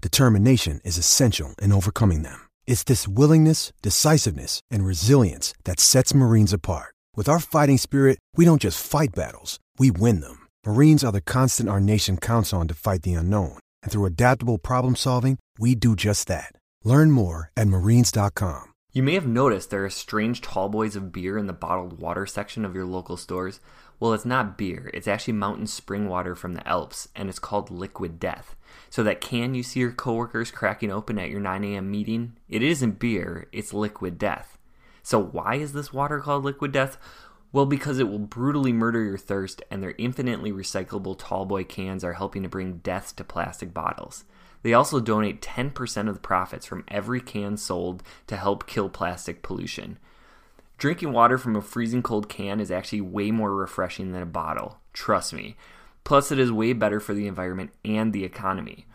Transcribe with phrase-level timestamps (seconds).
[0.00, 2.48] determination is essential in overcoming them.
[2.66, 6.94] It's this willingness, decisiveness, and resilience that sets Marines apart.
[7.16, 10.46] With our fighting spirit, we don't just fight battles, we win them.
[10.64, 13.58] Marines are the constant our nation counts on to fight the unknown.
[13.82, 16.52] And through adaptable problem solving, we do just that.
[16.84, 18.72] Learn more at marines.com.
[18.92, 22.26] You may have noticed there are strange tall boys of beer in the bottled water
[22.26, 23.60] section of your local stores.
[24.00, 27.70] Well, it's not beer, it's actually mountain spring water from the Alps, and it's called
[27.70, 28.56] Liquid Death.
[28.90, 31.90] So, that can you see your coworkers cracking open at your 9 a.m.
[31.90, 32.36] meeting?
[32.48, 34.58] It isn't beer, it's Liquid Death.
[35.02, 36.98] So, why is this water called Liquid Death?
[37.52, 42.12] Well, because it will brutally murder your thirst, and their infinitely recyclable tallboy cans are
[42.12, 44.24] helping to bring death to plastic bottles.
[44.62, 49.42] They also donate 10% of the profits from every can sold to help kill plastic
[49.42, 49.98] pollution.
[50.78, 54.78] Drinking water from a freezing cold can is actually way more refreshing than a bottle,
[54.92, 55.56] trust me.
[56.04, 58.86] Plus, it is way better for the environment and the economy.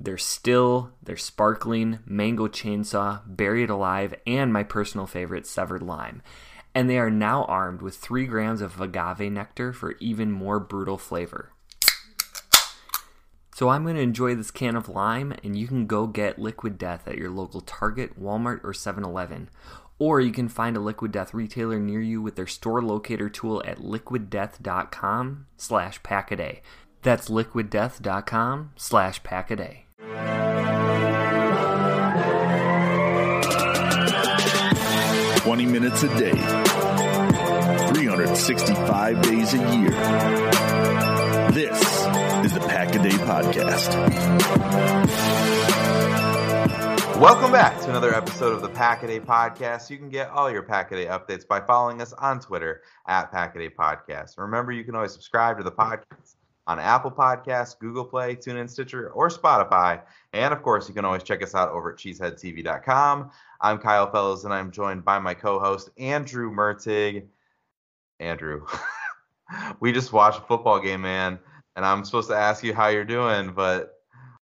[0.00, 6.20] They're still, they're sparkling, mango chainsaw, buried alive, and my personal favorite, severed lime.
[6.74, 10.98] And they are now armed with 3 grams of agave nectar for even more brutal
[10.98, 11.52] flavor.
[13.54, 16.76] So I'm going to enjoy this can of lime, and you can go get Liquid
[16.76, 19.48] Death at your local Target, Walmart, or 7-Eleven.
[19.98, 23.62] Or you can find a Liquid Death retailer near you with their store locator tool
[23.64, 26.60] at liquiddeath.com slash packaday.
[27.02, 29.82] That's liquiddeath.com slash packaday.
[35.44, 39.90] Twenty minutes a day, 365 days a year.
[41.52, 41.80] This
[42.44, 43.92] is the Pack a Day Podcast.
[47.18, 49.88] Welcome back to another episode of the Packaday Podcast.
[49.88, 54.36] You can get all your Packaday updates by following us on Twitter at Packaday Podcast.
[54.36, 56.34] Remember, you can always subscribe to the podcast
[56.66, 60.02] on Apple Podcasts, Google Play, TuneIn, Stitcher, or Spotify.
[60.32, 63.30] And of course, you can always check us out over at cheeseheadtv.com.
[63.60, 67.26] I'm Kyle Fellows, and I'm joined by my co-host Andrew Mertig.
[68.18, 68.66] Andrew,
[69.80, 71.38] we just watched a football game, man,
[71.76, 74.03] and I'm supposed to ask you how you're doing, but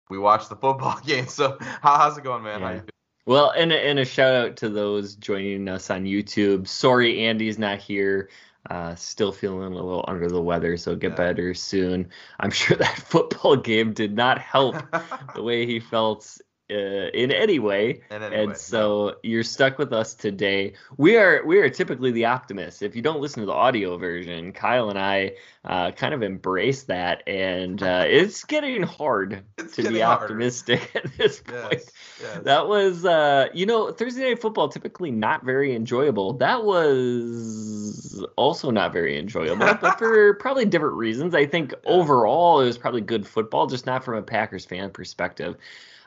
[0.09, 1.27] we watched the football game.
[1.27, 2.61] So how, how's it going, man?
[2.61, 2.81] Yeah.
[3.27, 6.69] Well, and a, and a shout out to those joining us on YouTube.
[6.69, 8.31] Sorry, Andy's not here.
[8.71, 11.17] Uh, still feeling a little under the weather, so get yeah.
[11.17, 12.09] better soon.
[12.41, 14.77] I'm sure that football game did not help
[15.34, 16.38] the way he felt
[16.71, 16.75] uh,
[17.15, 18.00] in any way.
[18.10, 20.75] In any and way, so you're stuck with us today.
[20.97, 22.82] We are we are typically the optimists.
[22.82, 25.32] If you don't listen to the audio version, Kyle and I
[25.65, 30.25] uh, kind of embrace that, and uh, it's getting hard It's to getting be harder.
[30.25, 31.72] optimistic at this point.
[31.72, 32.43] Yes, yes.
[32.44, 36.32] That was, uh, you know, Thursday night football typically not very enjoyable.
[36.34, 41.35] That was also not very enjoyable, but for probably different reasons.
[41.35, 45.56] I think overall it was probably good football, just not from a Packers fan perspective.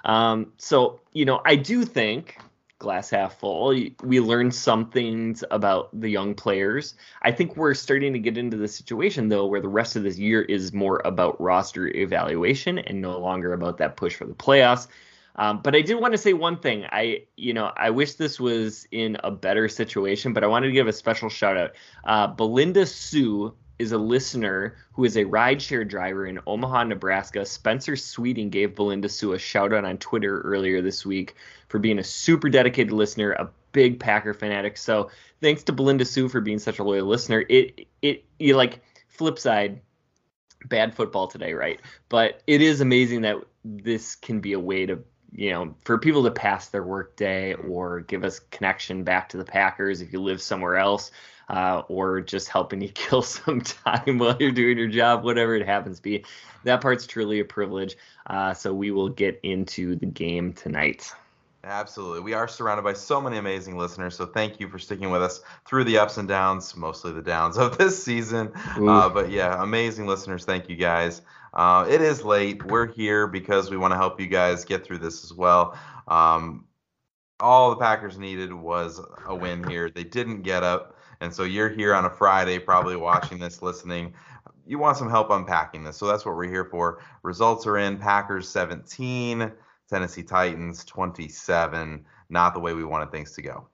[0.06, 2.40] Um, so, you know, I do think
[2.80, 3.75] glass half full.
[4.04, 6.96] We learned some things about the young players.
[7.22, 10.18] I think we're starting to get into the situation though where the rest of this
[10.18, 14.88] year is more about roster evaluation and no longer about that push for the playoffs.
[15.36, 16.86] Um, but I did want to say one thing.
[16.92, 20.74] I, you know, I wish this was in a better situation, but I wanted to
[20.74, 21.72] give a special shout out.
[22.04, 27.46] Uh, Belinda Sue is a listener who is a rideshare driver in Omaha, Nebraska.
[27.46, 31.36] Spencer Sweeting gave Belinda Sue a shout out on Twitter earlier this week
[31.70, 34.78] for being a super dedicated listener, a big Packer fanatic.
[34.78, 35.10] So
[35.42, 37.46] thanks to Belinda Sue for being such a loyal listener.
[37.48, 39.81] It it you like flip side,
[40.66, 41.80] bad football today, right?
[42.10, 45.00] But it is amazing that this can be a way to
[45.31, 49.38] you know, for people to pass their work day or give us connection back to
[49.38, 51.12] the Packers if you live somewhere else,
[51.50, 55.66] uh, or just helping you kill some time while you're doing your job, whatever it
[55.66, 56.25] happens to be.
[56.63, 57.98] That part's truly a privilege.
[58.28, 61.12] Uh, so we will get into the game tonight.
[61.63, 62.22] Absolutely.
[62.22, 64.16] We are surrounded by so many amazing listeners.
[64.16, 67.57] So thank you for sticking with us through the ups and downs, mostly the downs
[67.57, 68.52] of this season.
[68.78, 70.45] Uh, but yeah, amazing listeners.
[70.45, 71.22] Thank you guys.
[71.54, 72.63] Uh, it is late.
[72.66, 75.78] We're here because we want to help you guys get through this as well.
[76.07, 76.66] Um,
[77.40, 79.90] all the Packers needed was a win here.
[79.90, 80.95] They didn't get up.
[81.21, 84.13] And so you're here on a Friday, probably watching this, listening.
[84.66, 85.98] You want some help unpacking this.
[85.98, 87.01] So that's what we're here for.
[87.24, 89.51] Results are in Packers 17,
[89.89, 92.06] Tennessee Titans 27.
[92.30, 93.68] Not the way we wanted things to go.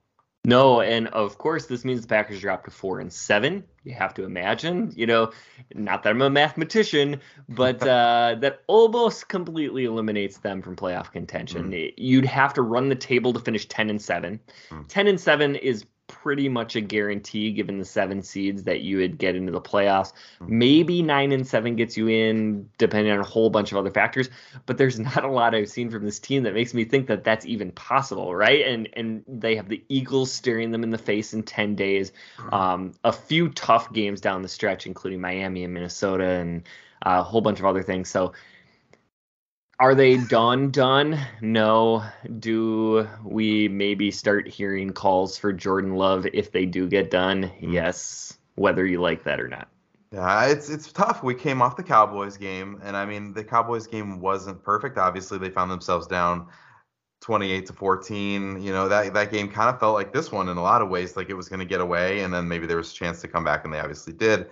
[0.46, 3.64] No, and of course this means the Packers drop to four and seven.
[3.82, 5.32] You have to imagine, you know,
[5.74, 11.72] not that I'm a mathematician, but uh, that almost completely eliminates them from playoff contention.
[11.72, 11.94] Mm.
[11.96, 14.38] You'd have to run the table to finish ten and seven.
[14.70, 14.86] Mm.
[14.86, 19.18] Ten and seven is pretty much a guarantee given the seven seeds that you would
[19.18, 20.12] get into the playoffs.
[20.38, 20.58] Hmm.
[20.58, 24.28] Maybe nine and seven gets you in, depending on a whole bunch of other factors.
[24.66, 27.24] But there's not a lot I've seen from this team that makes me think that
[27.24, 28.66] that's even possible, right?
[28.66, 32.12] And and they have the Eagles staring them in the face in ten days.
[32.36, 32.54] Hmm.
[32.54, 36.62] Um, a few tough games down the stretch, including Miami and Minnesota, and
[37.02, 38.08] a whole bunch of other things.
[38.08, 38.32] So
[39.78, 41.18] are they done done?
[41.40, 42.04] No.
[42.38, 47.44] Do we maybe start hearing calls for jordan love if they do get done?
[47.44, 47.72] Mm-hmm.
[47.72, 49.68] yes whether you like that or not.
[50.12, 51.22] Yeah it's it's tough.
[51.22, 54.98] We came off the cowboys game and i mean the cowboys game wasn't perfect.
[54.98, 56.46] Obviously they found themselves down
[57.22, 60.58] 28 to 14 you know that that game kind of felt like this one in
[60.58, 62.76] a lot of ways like it was going to get away and then maybe there
[62.76, 64.48] was a chance to come back and they obviously did.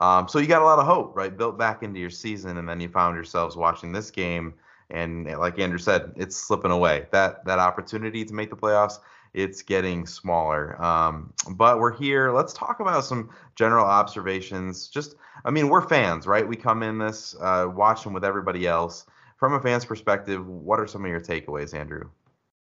[0.00, 1.34] Um, so you got a lot of hope right?
[1.34, 4.54] Built back into your season and then you found yourselves watching this game
[4.90, 7.06] and like Andrew said, it's slipping away.
[7.12, 8.98] That that opportunity to make the playoffs,
[9.34, 10.80] it's getting smaller.
[10.82, 12.32] Um, but we're here.
[12.32, 14.88] Let's talk about some general observations.
[14.88, 16.46] Just, I mean, we're fans, right?
[16.46, 19.06] We come in this uh, watching with everybody else.
[19.38, 22.08] From a fan's perspective, what are some of your takeaways, Andrew?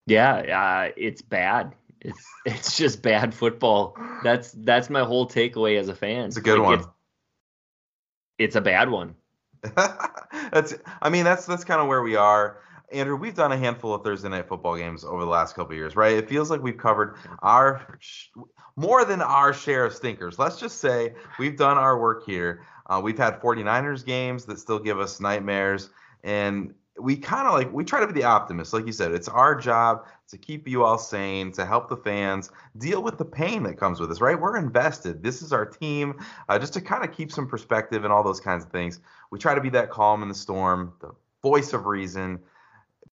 [0.07, 1.75] Yeah, uh, it's bad.
[2.01, 3.97] It's it's just bad football.
[4.23, 6.27] That's that's my whole takeaway as a fan.
[6.27, 6.79] It's a good like, one.
[6.79, 6.89] It's,
[8.39, 9.15] it's a bad one.
[10.53, 12.59] that's I mean that's that's kind of where we are.
[12.91, 15.77] Andrew, we've done a handful of Thursday night football games over the last couple of
[15.77, 16.15] years, right?
[16.15, 17.99] It feels like we've covered our
[18.77, 20.39] more than our share of stinkers.
[20.39, 22.65] Let's just say we've done our work here.
[22.87, 25.91] Uh, we've had 49ers games that still give us nightmares,
[26.25, 29.29] and we kind of like we try to be the optimist like you said it's
[29.29, 33.63] our job to keep you all sane to help the fans deal with the pain
[33.63, 36.19] that comes with this right we're invested this is our team
[36.49, 39.01] uh, just to kind of keep some perspective and all those kinds of things
[39.31, 41.11] we try to be that calm in the storm the
[41.43, 42.39] voice of reason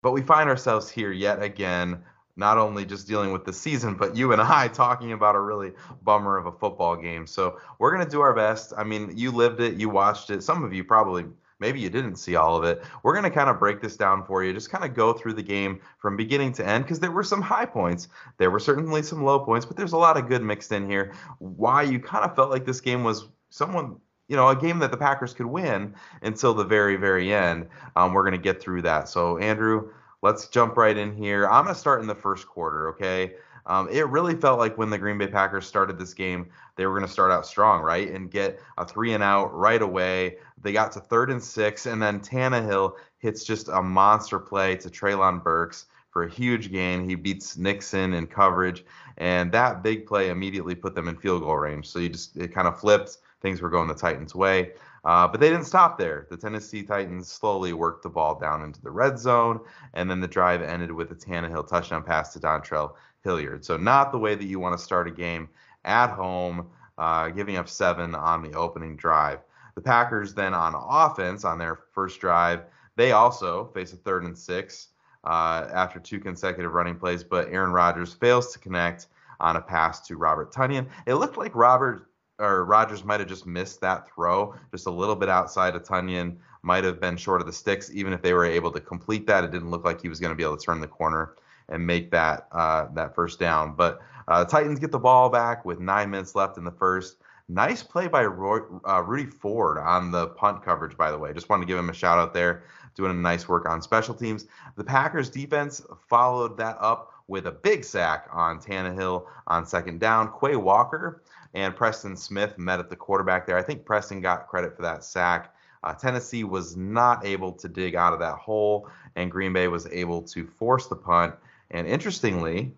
[0.01, 2.01] but we find ourselves here yet again
[2.37, 5.71] not only just dealing with the season, but you and I talking about a really
[6.03, 7.25] bummer of a football game.
[7.25, 8.73] So we're going to do our best.
[8.77, 10.43] I mean, you lived it, you watched it.
[10.43, 11.25] Some of you probably
[11.59, 12.83] maybe you didn't see all of it.
[13.03, 15.33] We're going to kind of break this down for you, just kind of go through
[15.33, 18.07] the game from beginning to end because there were some high points.
[18.37, 21.13] There were certainly some low points, but there's a lot of good mixed in here.
[21.39, 23.97] Why you kind of felt like this game was someone
[24.27, 27.67] you know, a game that the Packers could win until the very, very end.
[27.95, 29.07] Um, we're going to get through that.
[29.07, 31.47] So, Andrew, let's jump right in here.
[31.47, 33.33] I'm going to start in the first quarter, okay?
[33.67, 36.93] Um, it really felt like when the Green Bay Packers started this game, they were
[36.93, 38.09] going to start out strong, right?
[38.09, 40.37] And get a three and out right away.
[40.61, 44.89] They got to third and six, and then Tannehill hits just a monster play to
[44.89, 47.07] Treylon Burks for a huge gain.
[47.07, 48.85] He beats Nixon in coverage,
[49.17, 51.87] and that big play immediately put them in field goal range.
[51.87, 53.17] So you just it kind of flipped.
[53.41, 54.71] Things were going the Titans' way.
[55.03, 56.25] Uh, but they didn't stop there.
[56.31, 59.59] The Tennessee Titans slowly worked the ball down into the red zone,
[59.93, 62.93] and then the drive ended with a Tannehill touchdown pass to Dontrell
[63.25, 63.65] Hilliard.
[63.65, 65.49] So not the way that you want to start a game
[65.83, 66.67] at home,
[66.97, 69.39] uh, giving up seven on the opening drive.
[69.73, 72.61] The Packers then on offense on their first drive,
[72.95, 74.89] they also face a third and six
[75.25, 79.07] uh, after two consecutive running plays, but Aaron Rodgers fails to connect
[79.41, 80.87] on a pass to Robert Tonyan.
[81.05, 82.07] It looked like Robert
[82.39, 86.37] or Rodgers might have just missed that throw, just a little bit outside of Tonyan,
[86.61, 87.91] might have been short of the sticks.
[87.93, 90.31] Even if they were able to complete that, it didn't look like he was going
[90.31, 91.35] to be able to turn the corner
[91.69, 93.75] and make that uh, that first down.
[93.75, 97.17] But uh, the Titans get the ball back with nine minutes left in the first.
[97.47, 101.31] Nice play by Roy, uh, Rudy Ford on the punt coverage, by the way.
[101.31, 102.63] Just wanted to give him a shout out there,
[102.95, 104.47] doing a nice work on special teams.
[104.77, 110.31] The Packers defense followed that up with a big sack on Tannehill on second down.
[110.39, 111.21] Quay Walker
[111.53, 113.57] and Preston Smith met at the quarterback there.
[113.57, 115.55] I think Preston got credit for that sack.
[115.83, 119.87] Uh, Tennessee was not able to dig out of that hole, and Green Bay was
[119.87, 121.35] able to force the punt.
[121.75, 122.71] And interestingly,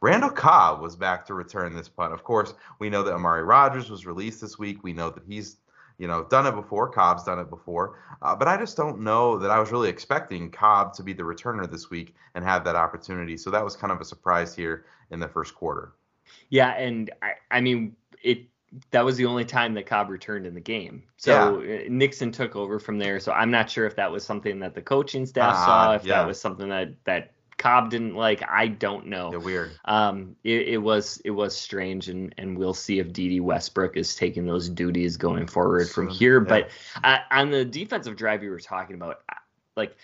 [0.00, 2.14] Randall Cobb was back to return this punt.
[2.14, 4.84] Of course, we know that Amari Rodgers was released this week.
[4.84, 5.56] We know that he's
[5.98, 6.88] you know done it before.
[6.88, 10.52] Cobb's done it before, uh, but I just don't know that I was really expecting
[10.52, 13.36] Cobb to be the returner this week and have that opportunity.
[13.36, 15.92] So that was kind of a surprise here in the first quarter.
[16.48, 18.46] Yeah, and I, I mean it
[18.92, 21.02] that was the only time that Cobb returned in the game.
[21.16, 21.74] So yeah.
[21.74, 23.18] Uh, Nixon took over from there.
[23.18, 26.04] So I'm not sure if that was something that the coaching staff uh, saw, if
[26.04, 26.18] yeah.
[26.18, 28.42] that was something that that Cobb didn't like.
[28.48, 29.32] I don't know.
[29.32, 29.72] Yeah, weird.
[29.84, 34.14] Um, it, it, was it was strange, and and we'll see if Dede Westbrook is
[34.16, 36.42] taking those duties going forward from here.
[36.42, 36.48] Yeah.
[36.48, 36.70] But
[37.02, 39.20] uh, on the defensive drive you were talking about,
[39.76, 39.96] like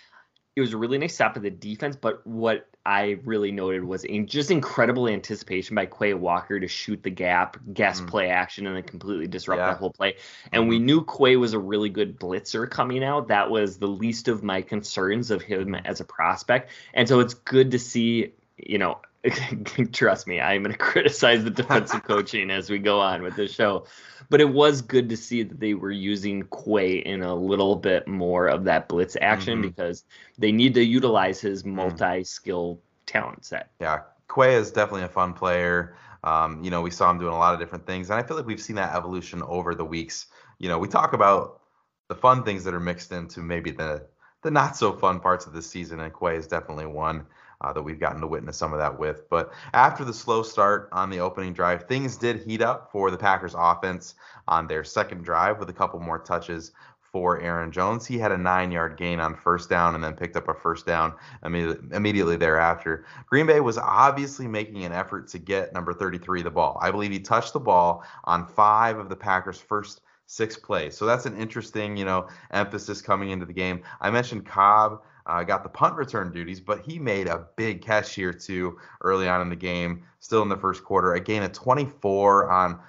[0.55, 1.95] it was a really nice stop of the defense.
[1.95, 7.03] But what I really noted was in just incredible anticipation by Quay Walker to shoot
[7.03, 8.07] the gap, guess mm.
[8.07, 9.71] play action, and then completely disrupt yeah.
[9.71, 10.15] the whole play.
[10.51, 10.69] And mm-hmm.
[10.69, 13.27] we knew Quay was a really good blitzer coming out.
[13.27, 16.71] That was the least of my concerns of him as a prospect.
[16.93, 18.99] And so it's good to see, you know,
[19.91, 23.53] trust me, I'm going to criticize the defensive coaching as we go on with this
[23.53, 23.85] show.
[24.29, 28.07] But it was good to see that they were using Quay in a little bit
[28.07, 29.69] more of that blitz action mm-hmm.
[29.69, 30.05] because
[30.37, 31.75] they need to utilize his mm-hmm.
[31.75, 33.05] multi-skill mm-hmm.
[33.05, 33.71] talent set.
[33.79, 34.01] Yeah,
[34.33, 35.95] Quay is definitely a fun player.
[36.23, 38.37] Um, you know, we saw him doing a lot of different things, and I feel
[38.37, 40.27] like we've seen that evolution over the weeks.
[40.59, 41.61] You know, we talk about
[42.09, 44.05] the fun things that are mixed into maybe the
[44.43, 47.25] the not so fun parts of the season, and Quay is definitely one
[47.61, 49.29] uh, that we've gotten to witness some of that with.
[49.29, 53.17] But after the slow start on the opening drive, things did heat up for the
[53.17, 54.15] Packers offense
[54.47, 56.71] on their second drive with a couple more touches
[57.11, 58.05] for Aaron Jones.
[58.05, 60.85] He had a nine yard gain on first down and then picked up a first
[60.85, 61.13] down
[61.43, 63.05] immediately, thereafter.
[63.25, 66.79] Green Bay was obviously making an effort to get number 33 the ball.
[66.81, 70.97] I believe he touched the ball on five of the Packers' first six plays.
[70.97, 73.81] So that's an interesting, you know, emphasis coming into the game.
[73.99, 78.13] I mentioned Cobb uh, got the punt return duties, but he made a big catch
[78.13, 81.13] here too early on in the game, still in the first quarter.
[81.13, 82.79] A gain of 24 on,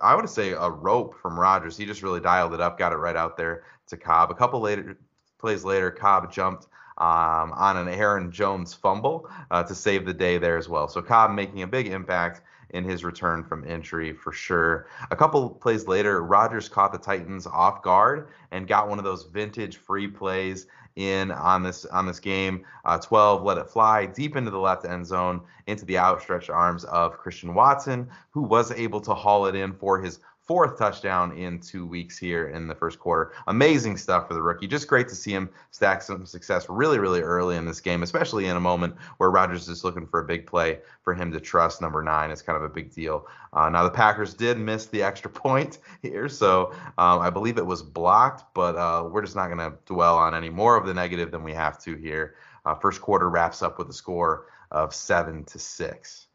[0.00, 1.76] I would say, a rope from Rodgers.
[1.76, 4.30] He just really dialed it up, got it right out there to Cobb.
[4.30, 4.96] A couple later
[5.38, 10.38] plays later, Cobb jumped um, on an Aaron Jones fumble uh, to save the day
[10.38, 10.86] there as well.
[10.86, 14.86] So Cobb making a big impact in his return from injury for sure.
[15.10, 19.24] A couple plays later, Rodgers caught the Titans off guard and got one of those
[19.24, 22.64] vintage free plays in on this on this game.
[22.84, 26.84] Uh, 12 let it fly deep into the left end zone into the outstretched arms
[26.84, 31.60] of Christian Watson, who was able to haul it in for his fourth touchdown in
[31.60, 33.32] two weeks here in the first quarter.
[33.46, 34.66] Amazing stuff for the rookie.
[34.66, 38.46] Just great to see him stack some success really, really early in this game, especially
[38.46, 41.80] in a moment where Rodgers is looking for a big play for him to trust
[41.80, 43.26] number nine is kind of a big deal.
[43.52, 47.66] Uh, now, the Packers did miss the extra point here, so um, I believe it
[47.66, 50.94] was blocked, but uh, we're just not going to dwell on any more of the
[50.94, 52.34] negative than we have to here.
[52.64, 56.26] Uh, first quarter wraps up with a score of seven to six.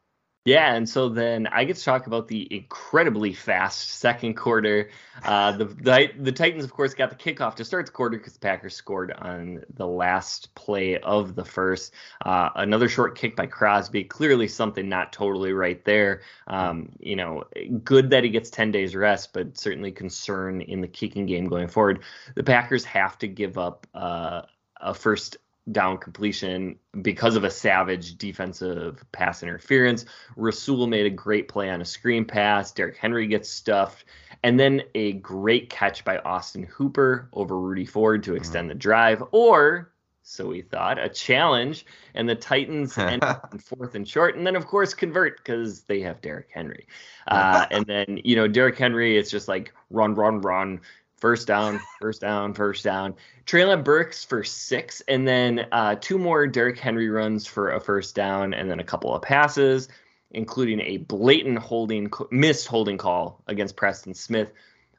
[0.48, 4.90] Yeah, and so then I get to talk about the incredibly fast second quarter.
[5.26, 8.32] Uh, the, the, the Titans, of course, got the kickoff to start the quarter because
[8.32, 11.94] the Packers scored on the last play of the first.
[12.26, 16.22] Uh, another short kick by Crosby, clearly something not totally right there.
[16.48, 17.44] Um, you know,
[17.84, 21.68] good that he gets ten days rest, but certainly concern in the kicking game going
[21.68, 22.04] forward.
[22.36, 24.44] The Packers have to give up uh,
[24.80, 25.36] a first
[25.72, 30.06] down completion because of a savage defensive pass interference.
[30.36, 32.72] Rasul made a great play on a screen pass.
[32.72, 34.06] Derrick Henry gets stuffed.
[34.44, 39.24] And then a great catch by Austin Hooper over Rudy Ford to extend the drive.
[39.32, 41.86] Or, so we thought, a challenge.
[42.14, 43.24] And the Titans end
[43.60, 44.38] fourth and short.
[44.38, 46.88] And then, of course, convert because they have Derrick Henry.
[47.28, 50.80] Uh, and then, you know, Derrick Henry, it's just like run, run, run
[51.18, 53.16] First down, first down, first down.
[53.46, 58.14] Treylon Burks for six, and then uh, two more Derrick Henry runs for a first
[58.14, 59.90] down, and then a couple of passes,
[60.30, 64.52] including a blatant holding missed holding call against Preston Smith.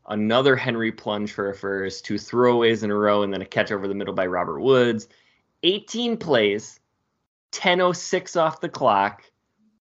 [0.08, 3.70] Another Henry plunge for a first, two throwaways in a row, and then a catch
[3.70, 5.06] over the middle by Robert Woods.
[5.62, 6.80] 18 plays,
[7.52, 9.22] 10:06 off the clock,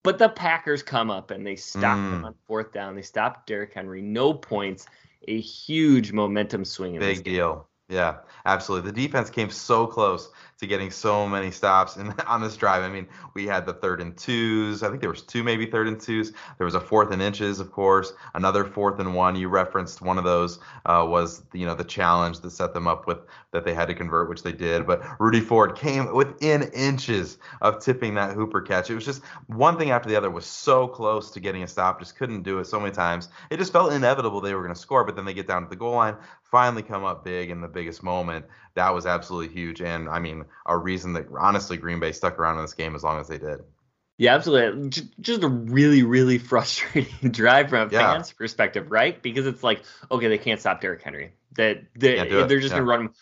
[0.02, 2.10] but the Packers come up and they stop mm.
[2.10, 2.94] them on fourth down.
[2.94, 4.86] They stop Derrick Henry, no points
[5.28, 6.98] a huge momentum swing.
[6.98, 7.68] Big deal.
[7.88, 8.90] Yeah, absolutely.
[8.90, 12.82] The defense came so close to getting so many stops on this drive.
[12.82, 14.82] I mean, we had the third and twos.
[14.82, 16.32] I think there was two, maybe third and twos.
[16.58, 18.12] There was a fourth and inches, of course.
[18.34, 19.36] Another fourth and one.
[19.36, 23.06] You referenced one of those uh, was you know the challenge that set them up
[23.06, 23.18] with
[23.52, 24.86] that they had to convert, which they did.
[24.86, 28.90] But Rudy Ford came within inches of tipping that Hooper catch.
[28.90, 31.98] It was just one thing after the other was so close to getting a stop,
[31.98, 33.28] just couldn't do it so many times.
[33.50, 35.68] It just felt inevitable they were going to score, but then they get down to
[35.68, 38.46] the goal line, finally come up big in the biggest moment.
[38.74, 42.56] That was absolutely huge, and I mean a reason that honestly Green Bay stuck around
[42.56, 43.60] in this game as long as they did.
[44.18, 44.90] Yeah, absolutely.
[45.20, 48.12] Just a really, really frustrating drive from a yeah.
[48.12, 49.20] fan's perspective, right?
[49.22, 51.32] Because it's like, okay, they can't stop Derrick Henry.
[51.56, 52.78] That they, they're just yeah.
[52.78, 53.14] gonna run him.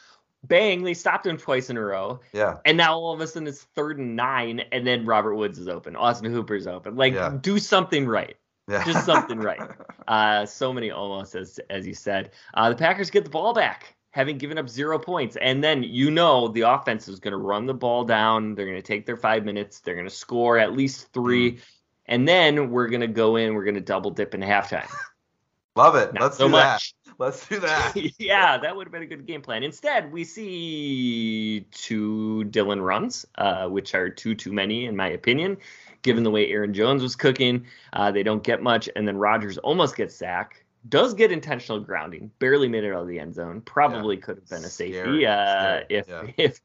[0.43, 0.83] Bang!
[0.83, 2.21] They stopped him twice in a row.
[2.33, 2.59] Yeah.
[2.65, 5.69] And now all of a sudden it's third and nine, and then Robert Woods is
[5.69, 6.97] open, Austin Hooper's open.
[6.97, 7.37] Like, yeah.
[7.41, 8.37] do something right.
[8.69, 8.85] Yeah.
[8.85, 9.61] Just something right.
[10.07, 12.31] Uh, so many almost as as you said.
[12.55, 16.09] Uh, the Packers get the ball back, having given up zero points, and then you
[16.09, 18.55] know the offense is going to run the ball down.
[18.55, 19.81] They're going to take their five minutes.
[19.81, 21.61] They're going to score at least three, mm.
[22.07, 23.55] and then we're going to go in.
[23.55, 24.89] We're going to double dip in halftime.
[25.77, 26.15] Love it.
[26.15, 26.95] Not Let's so do much.
[27.05, 27.15] that.
[27.19, 27.93] Let's do that.
[28.21, 29.65] yeah, that would have been a good game plan.
[29.65, 35.57] Instead, we see two Dillon runs, uh, which are two too many in my opinion
[36.03, 37.65] given the way Aaron Jones was cooking.
[37.93, 40.64] Uh, they don't get much, and then Rodgers almost gets sacked.
[40.89, 43.63] Does get intentional grounding, barely made it out of the end zone.
[43.63, 44.23] Probably yeah.
[44.23, 46.27] could have been a safety uh, if yeah.
[46.37, 46.61] if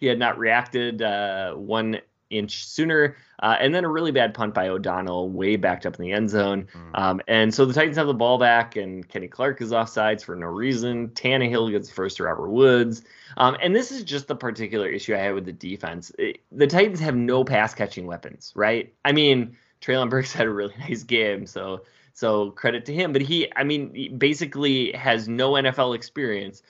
[0.00, 1.98] he had not reacted uh, one
[2.30, 3.16] inch sooner.
[3.40, 6.28] Uh, and then a really bad punt by O'Donnell, way backed up in the end
[6.28, 6.66] zone.
[6.74, 7.00] Mm.
[7.00, 10.34] Um, and so the Titans have the ball back, and Kenny Clark is offsides for
[10.34, 11.08] no reason.
[11.08, 13.02] Tannehill gets first to Robert Woods.
[13.36, 16.10] Um, and this is just the particular issue I had with the defense.
[16.18, 18.92] It, the Titans have no pass catching weapons, right?
[19.04, 21.82] I mean, Treylon Burks had a really nice game, so
[22.18, 23.12] so credit to him.
[23.12, 26.62] But he, I mean, basically has no NFL experience,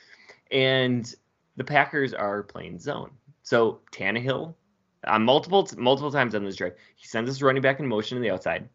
[0.50, 1.12] and
[1.56, 3.10] the Packers are playing zone.
[3.42, 4.54] So Tannehill
[5.06, 6.74] on multiple multiple times on this drive.
[6.96, 8.68] He sends his running back in motion to the outside.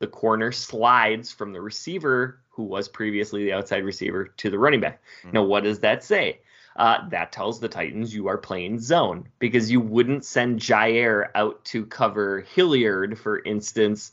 [0.00, 4.80] The corner slides from the receiver, who was previously the outside receiver, to the running
[4.80, 5.00] back.
[5.20, 5.30] Mm-hmm.
[5.32, 6.40] Now, what does that say?
[6.76, 11.64] Uh, that tells the Titans you are playing zone because you wouldn't send Jaire out
[11.64, 14.12] to cover Hilliard, for instance,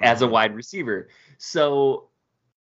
[0.00, 1.08] as a wide receiver.
[1.38, 2.08] So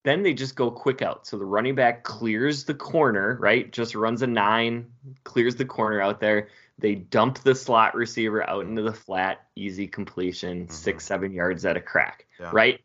[0.05, 1.27] then they just go quick out.
[1.27, 3.71] So the running back clears the corner, right?
[3.73, 4.87] Just runs a nine,
[5.25, 6.49] clears the corner out there.
[6.79, 10.73] They dump the slot receiver out into the flat, easy completion, mm-hmm.
[10.73, 12.51] six, seven yards at a crack, yeah.
[12.53, 12.81] right?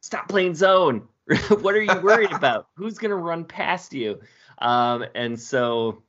[0.00, 1.08] Stop playing zone.
[1.60, 2.68] what are you worried about?
[2.74, 4.20] Who's going to run past you?
[4.58, 6.02] Um, and so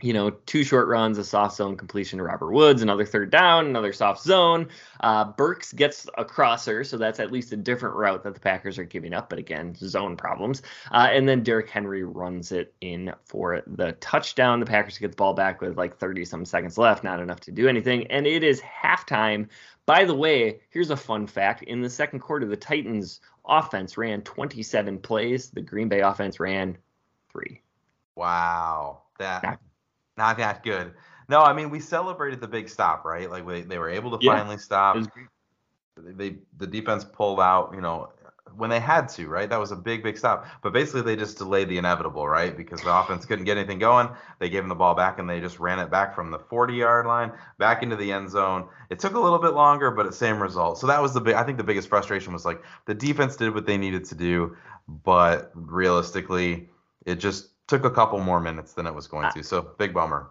[0.00, 3.66] you know, two short runs, a soft zone completion to Robert Woods, another third down,
[3.66, 4.68] another soft zone.
[5.00, 8.78] Uh, Burks gets a crosser, so that's at least a different route that the Packers
[8.78, 10.62] are giving up, but again, zone problems.
[10.92, 14.60] Uh, and then Derrick Henry runs it in for the touchdown.
[14.60, 17.50] The Packers get the ball back with like 30 some seconds left, not enough to
[17.50, 18.06] do anything.
[18.06, 19.48] And it is halftime.
[19.84, 24.22] By the way, here's a fun fact in the second quarter, the Titans offense ran
[24.22, 26.78] 27 plays, the Green Bay offense ran
[27.32, 27.62] three.
[28.14, 29.02] Wow.
[29.18, 29.58] That not
[30.18, 30.94] that good.
[31.28, 33.30] No, I mean we celebrated the big stop, right?
[33.30, 34.36] Like they, they were able to yeah.
[34.36, 34.96] finally stop.
[35.96, 38.10] They the defense pulled out, you know,
[38.56, 39.48] when they had to, right?
[39.48, 40.46] That was a big, big stop.
[40.62, 42.56] But basically, they just delayed the inevitable, right?
[42.56, 44.08] Because the offense couldn't get anything going.
[44.38, 47.06] They gave them the ball back, and they just ran it back from the 40-yard
[47.06, 48.68] line back into the end zone.
[48.90, 50.78] It took a little bit longer, but the same result.
[50.78, 51.34] So that was the big.
[51.34, 54.56] I think the biggest frustration was like the defense did what they needed to do,
[54.88, 56.68] but realistically,
[57.06, 59.44] it just took a couple more minutes than it was going to.
[59.44, 60.30] So big bummer.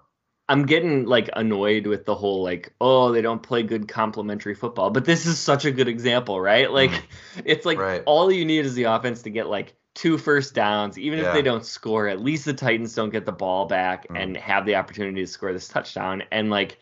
[0.49, 4.89] I'm getting like annoyed with the whole like, oh, they don't play good complementary football.
[4.89, 6.71] But this is such a good example, right?
[6.71, 7.01] Like mm.
[7.45, 8.03] it's like right.
[8.05, 10.97] all you need is the offense to get like two first downs.
[10.97, 11.27] Even yeah.
[11.27, 14.21] if they don't score, at least the Titans don't get the ball back mm.
[14.21, 16.23] and have the opportunity to score this touchdown.
[16.31, 16.79] And like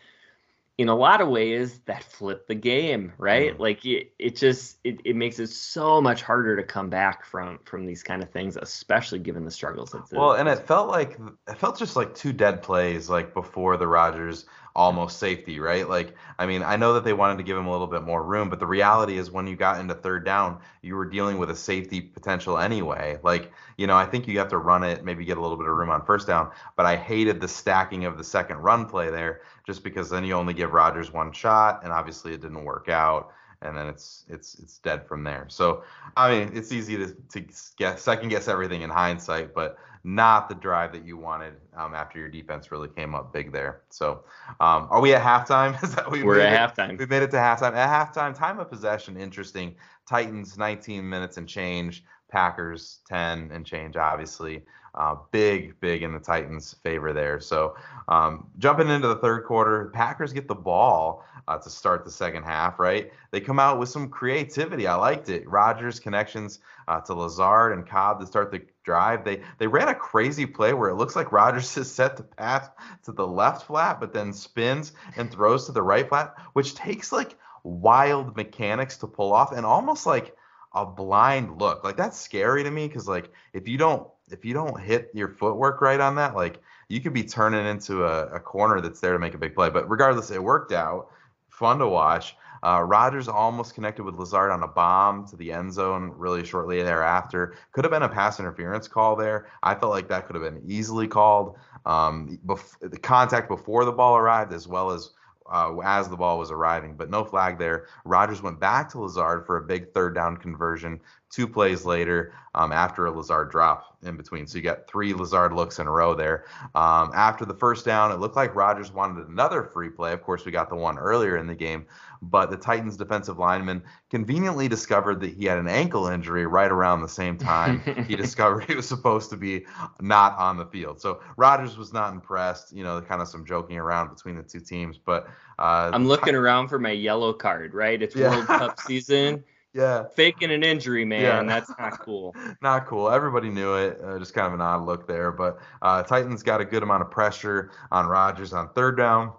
[0.78, 3.58] in a lot of ways that flip the game right mm.
[3.58, 7.58] like it, it just it, it makes it so much harder to come back from
[7.64, 11.18] from these kind of things especially given the struggles that well and it felt like
[11.48, 15.88] it felt just like two dead plays like before the Rodgers almost safety right?
[15.88, 18.22] Like i mean i know that they wanted to give him a little bit more
[18.22, 21.50] room but the reality is when you got into third down you were dealing with
[21.50, 23.18] a safety potential anyway.
[23.24, 25.66] Like you know i think you have to run it maybe get a little bit
[25.66, 29.10] of room on first down but i hated the stacking of the second run play
[29.10, 32.88] there just because then you only give Rodgers one shot, and obviously it didn't work
[32.88, 33.32] out,
[33.66, 35.46] and then it's it's it's dead from there.
[35.48, 35.82] So
[36.16, 37.44] I mean, it's easy to to
[37.76, 42.18] guess, second guess everything in hindsight, but not the drive that you wanted um, after
[42.20, 43.82] your defense really came up big there.
[43.90, 44.22] So,
[44.60, 45.82] um, are we at halftime?
[45.82, 46.96] Is that we we're at halftime?
[46.96, 47.74] We made it to halftime.
[47.74, 49.74] At halftime, time of possession, interesting.
[50.08, 52.04] Titans 19 minutes and change.
[52.28, 54.62] Packers 10 and change, obviously.
[54.96, 57.38] Uh, big, big in the Titans' favor there.
[57.38, 57.76] So
[58.08, 62.44] um, jumping into the third quarter, Packers get the ball uh, to start the second
[62.44, 63.12] half, right?
[63.30, 64.86] They come out with some creativity.
[64.86, 65.48] I liked it.
[65.48, 69.24] Rodgers connections uh, to Lazard and Cobb to start the drive.
[69.24, 72.68] They they ran a crazy play where it looks like Rodgers is set to pass
[73.04, 77.12] to the left flat, but then spins and throws to the right flat, which takes
[77.12, 80.34] like wild mechanics to pull off and almost like
[80.72, 81.84] a blind look.
[81.84, 85.28] Like that's scary to me because like if you don't if you don't hit your
[85.28, 89.12] footwork right on that, like you could be turning into a, a corner that's there
[89.12, 89.70] to make a big play.
[89.70, 91.08] But regardless, it worked out.
[91.48, 92.36] Fun to watch.
[92.62, 96.82] Uh, Rodgers almost connected with Lazard on a bomb to the end zone really shortly
[96.82, 97.54] thereafter.
[97.72, 99.46] Could have been a pass interference call there.
[99.62, 101.56] I felt like that could have been easily called.
[101.84, 105.10] Um, bef- the contact before the ball arrived, as well as
[105.48, 107.86] uh, as the ball was arriving, but no flag there.
[108.04, 112.72] Rodgers went back to Lazard for a big third down conversion two plays later um,
[112.72, 114.46] after a Lazard drop in between.
[114.46, 116.46] So you got three Lazard looks in a row there.
[116.74, 120.12] Um, after the first down, it looked like Rodgers wanted another free play.
[120.12, 121.86] Of course, we got the one earlier in the game,
[122.22, 127.02] but the Titans defensive lineman conveniently discovered that he had an ankle injury right around
[127.02, 129.66] the same time he discovered he was supposed to be
[130.00, 131.00] not on the field.
[131.00, 132.72] So Rodgers was not impressed.
[132.72, 136.34] You know, kind of some joking around between the two teams, but uh, I'm looking
[136.34, 137.74] around for my yellow card.
[137.74, 138.30] Right, it's yeah.
[138.30, 139.44] World Cup season.
[139.76, 140.04] Yeah.
[140.14, 141.20] Faking an injury, man.
[141.20, 141.42] Yeah.
[141.42, 142.34] That's not cool.
[142.62, 143.10] not cool.
[143.10, 144.00] Everybody knew it.
[144.02, 145.30] Uh, just kind of an odd look there.
[145.30, 149.32] But uh, Titans got a good amount of pressure on Rodgers on third down.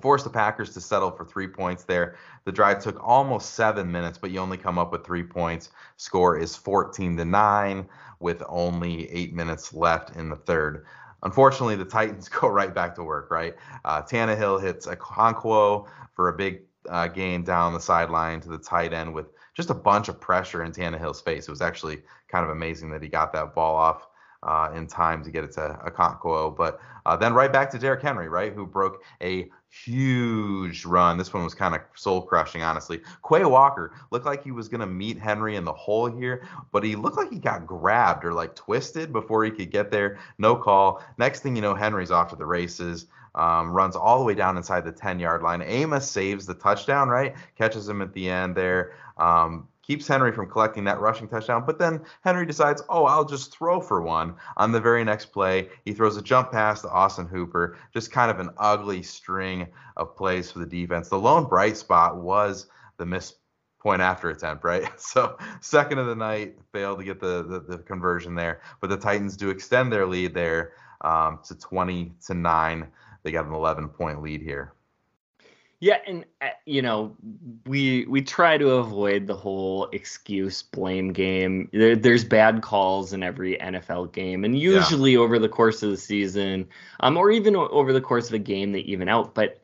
[0.00, 2.16] Forced the Packers to settle for three points there.
[2.44, 5.70] The drive took almost seven minutes, but you only come up with three points.
[5.96, 7.88] Score is 14 to 9
[8.20, 10.86] with only eight minutes left in the third.
[11.22, 13.54] Unfortunately, the Titans go right back to work, right?
[13.84, 18.58] Uh, Tannehill hits a Okonkwo for a big uh, gain down the sideline to the
[18.58, 21.48] tight end with just a bunch of pressure in Tannehill's face.
[21.48, 24.06] It was actually kind of amazing that he got that ball off
[24.42, 26.56] uh, in time to get it to Okonkwo.
[26.56, 31.16] But uh, then right back to Derrick Henry, right, who broke a huge run.
[31.16, 33.00] This one was kind of soul crushing, honestly.
[33.28, 36.84] Quay Walker looked like he was going to meet Henry in the hole here, but
[36.84, 40.18] he looked like he got grabbed or like twisted before he could get there.
[40.38, 41.02] No call.
[41.18, 43.06] Next thing you know, Henry's off to the races.
[43.34, 45.62] Um, runs all the way down inside the 10 yard line.
[45.62, 47.34] Amos saves the touchdown, right?
[47.56, 48.94] Catches him at the end there.
[49.16, 51.64] Um, keeps Henry from collecting that rushing touchdown.
[51.66, 54.34] But then Henry decides, oh, I'll just throw for one.
[54.56, 57.76] On the very next play, he throws a jump pass to Austin Hooper.
[57.92, 59.66] Just kind of an ugly string
[59.96, 61.08] of plays for the defense.
[61.08, 62.66] The lone bright spot was
[62.96, 63.34] the miss
[63.80, 64.88] point after attempt, right?
[64.98, 68.60] So second of the night, failed to get the, the, the conversion there.
[68.80, 72.86] But the Titans do extend their lead there um, to 20 to 9.
[73.22, 74.72] They got an 11 point lead here.
[75.82, 77.16] Yeah, and uh, you know,
[77.66, 81.68] we we try to avoid the whole excuse blame game.
[81.72, 85.18] There, there's bad calls in every NFL game, and usually yeah.
[85.18, 86.68] over the course of the season,
[87.00, 89.34] um, or even over the course of a game, they even out.
[89.34, 89.60] But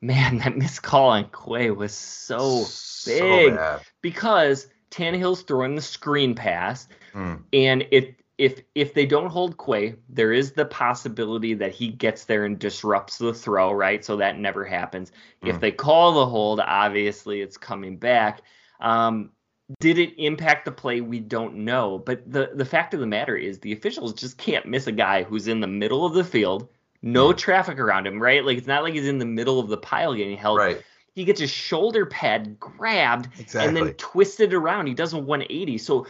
[0.00, 3.80] man, that missed call on Quay was so, so big bad.
[4.02, 7.42] because Tannehill's throwing the screen pass, mm.
[7.52, 12.24] and it if if they don't hold Quay, there is the possibility that he gets
[12.24, 14.04] there and disrupts the throw, right?
[14.04, 15.10] So that never happens.
[15.42, 15.48] Mm.
[15.48, 18.42] If they call the hold, obviously it's coming back.
[18.80, 19.30] Um,
[19.80, 21.00] did it impact the play?
[21.00, 21.98] We don't know.
[21.98, 25.22] But the the fact of the matter is the officials just can't miss a guy
[25.22, 26.68] who's in the middle of the field,
[27.02, 27.36] no mm.
[27.36, 28.44] traffic around him, right?
[28.44, 30.58] Like it's not like he's in the middle of the pile getting held.
[30.58, 30.82] Right.
[31.14, 33.66] He gets his shoulder pad grabbed exactly.
[33.66, 34.86] and then twisted around.
[34.86, 35.78] He does a 180.
[35.78, 36.06] So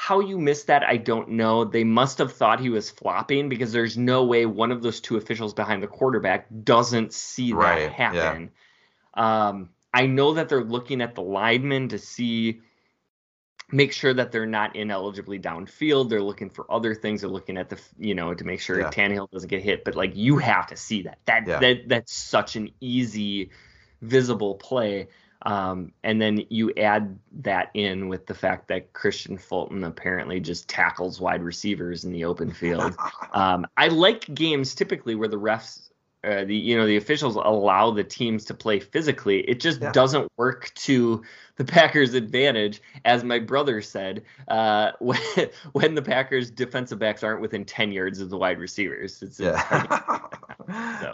[0.00, 1.64] how you missed that, I don't know.
[1.64, 5.16] They must have thought he was flopping because there's no way one of those two
[5.16, 8.52] officials behind the quarterback doesn't see right, that happen.
[9.16, 9.48] Yeah.
[9.48, 12.60] Um, I know that they're looking at the linemen to see,
[13.72, 16.10] make sure that they're not inelligibly downfield.
[16.10, 17.22] They're looking for other things.
[17.22, 18.90] They're looking at the, you know, to make sure yeah.
[18.90, 19.82] Tannehill doesn't get hit.
[19.82, 21.18] But like, you have to see that.
[21.24, 21.58] That yeah.
[21.58, 23.50] that that's such an easy,
[24.00, 25.08] visible play.
[25.42, 30.68] Um, and then you add that in with the fact that Kristian Fulton apparently just
[30.68, 32.96] tackles wide receivers in the open field.
[33.32, 35.90] Um, I like games typically where the refs,
[36.24, 39.40] uh, the you know the officials allow the teams to play physically.
[39.40, 39.92] It just yeah.
[39.92, 41.22] doesn't work to
[41.56, 45.20] the Packers' advantage, as my brother said, uh, when,
[45.72, 49.22] when the Packers' defensive backs aren't within ten yards of the wide receivers.
[49.22, 50.20] It's, yeah.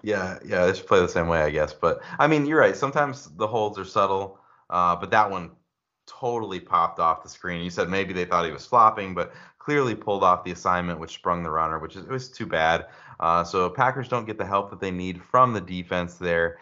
[0.03, 1.73] Yeah, yeah, they should play the same way, I guess.
[1.73, 2.77] But I mean, you're right.
[2.77, 4.39] Sometimes the holds are subtle,
[4.71, 5.53] uh, but that one
[6.07, 7.63] totally popped off the screen.
[7.63, 11.15] You said maybe they thought he was flopping, but clearly pulled off the assignment, which
[11.15, 12.87] sprung the runner, which is, it was too bad.
[13.21, 16.59] Uh, so Packers don't get the help that they need from the defense there.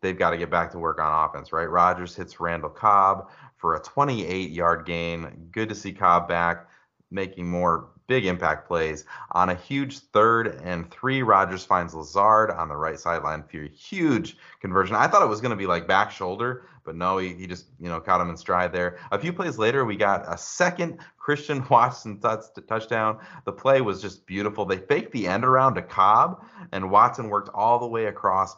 [0.00, 1.68] They've got to get back to work on offense, right?
[1.68, 3.28] Rodgers hits Randall Cobb
[3.58, 5.48] for a 28 yard gain.
[5.52, 6.66] Good to see Cobb back
[7.10, 9.04] making more big impact plays.
[9.30, 13.68] On a huge third and three, Rodgers finds Lazard on the right sideline for a
[13.68, 14.96] huge conversion.
[14.96, 17.66] I thought it was going to be like back shoulder, but no, he, he just
[17.78, 18.98] you know caught him in stride there.
[19.12, 23.20] A few plays later, we got a second Christian Watson touch, touchdown.
[23.44, 24.64] The play was just beautiful.
[24.64, 28.56] They faked the end around to Cobb, and Watson worked all the way across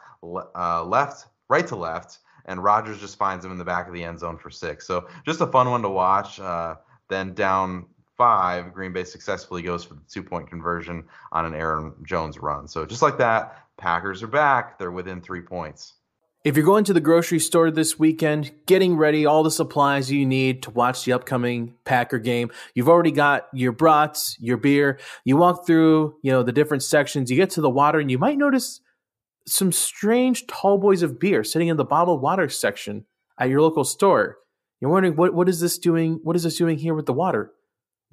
[0.57, 4.03] uh, left, right to left, and Rodgers just finds him in the back of the
[4.03, 4.87] end zone for six.
[4.87, 6.41] So just a fun one to watch.
[6.41, 6.77] Uh,
[7.11, 7.85] then down
[8.17, 12.69] five, Green Bay successfully goes for the two point conversion on an Aaron Jones run.
[12.69, 14.79] So just like that, Packers are back.
[14.79, 15.95] They're within three points.
[16.45, 20.27] If you're going to the grocery store this weekend, getting ready, all the supplies you
[20.27, 24.99] need to watch the upcoming Packer game, you've already got your brats, your beer.
[25.25, 27.31] You walk through, you know, the different sections.
[27.31, 28.81] You get to the water, and you might notice
[29.47, 33.05] some strange tall boys of beer sitting in the bottled water section
[33.39, 34.39] at your local store.
[34.81, 36.19] You're wondering what what is this doing?
[36.25, 37.53] What is this doing here with the water?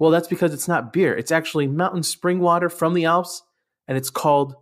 [0.00, 1.14] Well, that's because it's not beer.
[1.14, 3.42] It's actually mountain spring water from the Alps,
[3.86, 4.54] and it's called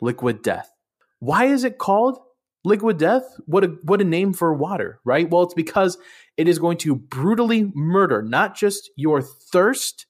[0.00, 0.72] liquid death.
[1.20, 2.18] Why is it called
[2.64, 3.22] liquid death?
[3.46, 5.30] What a what a name for water, right?
[5.30, 5.96] Well, it's because
[6.36, 10.06] it is going to brutally murder not just your thirst,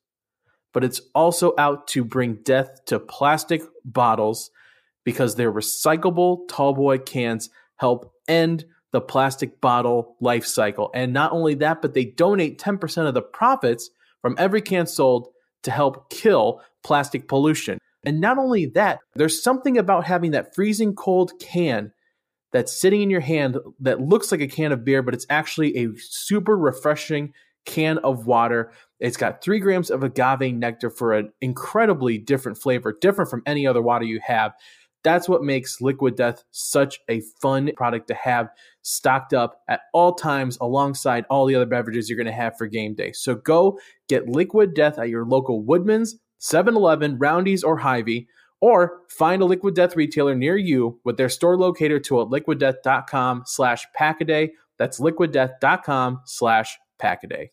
[0.72, 4.50] but it's also out to bring death to plastic bottles
[5.04, 10.90] because their recyclable tallboy cans help end the plastic bottle life cycle.
[10.94, 13.90] And not only that, but they donate 10% of the profits
[14.22, 15.28] from every can sold
[15.62, 17.78] to help kill plastic pollution.
[18.04, 21.92] And not only that, there's something about having that freezing cold can
[22.52, 25.76] that's sitting in your hand that looks like a can of beer, but it's actually
[25.76, 27.32] a super refreshing
[27.66, 28.72] can of water.
[28.98, 33.66] It's got three grams of agave nectar for an incredibly different flavor, different from any
[33.66, 34.52] other water you have.
[35.02, 38.48] That's what makes Liquid Death such a fun product to have
[38.82, 42.66] stocked up at all times alongside all the other beverages you're going to have for
[42.66, 43.12] game day.
[43.12, 48.26] So go get Liquid Death at your local Woodman's, 7 Eleven, Roundy's, or Hy-Vee,
[48.60, 53.44] or find a Liquid Death retailer near you with their store locator to at liquiddeath.com
[53.46, 54.50] slash packaday.
[54.78, 57.50] That's liquiddeath.com slash packaday.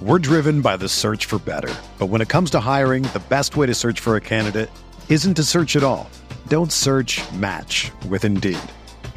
[0.00, 1.74] We're driven by the search for better.
[1.98, 4.70] But when it comes to hiring, the best way to search for a candidate
[5.08, 6.08] isn't to search at all.
[6.46, 8.60] Don't search match with Indeed.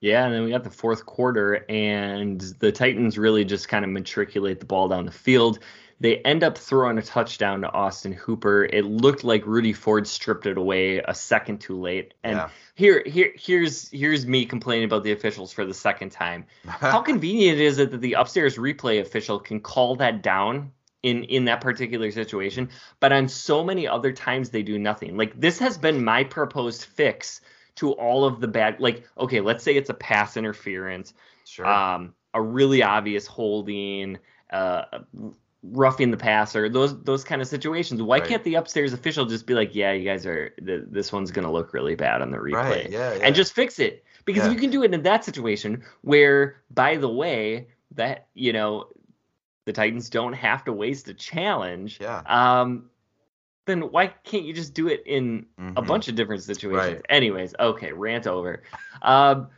[0.00, 3.90] Yeah, and then we got the fourth quarter, and the Titans really just kind of
[3.90, 5.58] matriculate the ball down the field.
[5.98, 8.66] They end up throwing a touchdown to Austin Hooper.
[8.66, 12.12] It looked like Rudy Ford stripped it away a second too late.
[12.22, 12.48] And Yeah.
[12.74, 16.44] here, here, here's here's me complaining about the officials for the second time.
[16.66, 21.46] How convenient is it that the upstairs replay official can call that down in in
[21.46, 22.68] that particular situation,
[23.00, 25.16] but on so many other times they do nothing.
[25.16, 27.40] Like this has been my proposed fix
[27.76, 28.80] to all of the bad.
[28.80, 31.66] Like okay, let's say it's a pass interference Sure.
[31.66, 34.18] um, a really obvious holding,
[34.50, 34.82] uh,
[35.62, 38.02] roughing the passer, those those kind of situations.
[38.02, 38.28] Why Right.
[38.28, 41.50] can't the upstairs official just be like, "Yeah, you guys are th- this one's gonna
[41.52, 43.20] look really bad on the replay," Right, yeah, yeah.
[43.22, 44.04] and just fix it?
[44.24, 44.52] Because Yeah.
[44.52, 48.88] you can do it in that situation where, by the way, that you know
[49.64, 51.98] the Titans don't have to waste a challenge.
[52.00, 52.22] Yeah.
[52.26, 52.90] Um,
[53.66, 55.86] then why can't you just do it in a Mhm.
[55.86, 56.94] bunch of different situations?
[56.96, 57.06] Right.
[57.08, 58.62] Anyways, okay, rant over.
[59.02, 59.48] Um,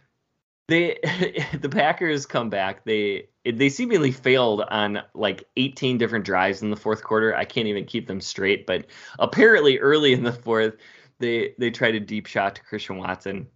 [0.69, 0.99] they
[1.61, 2.85] the Packers come back.
[2.85, 7.35] They they seemingly failed on like 18 different drives in the fourth quarter.
[7.35, 8.87] I can't even keep them straight, but
[9.19, 10.75] apparently early in the fourth,
[11.19, 13.47] they they tried a deep shot to Christian Watson.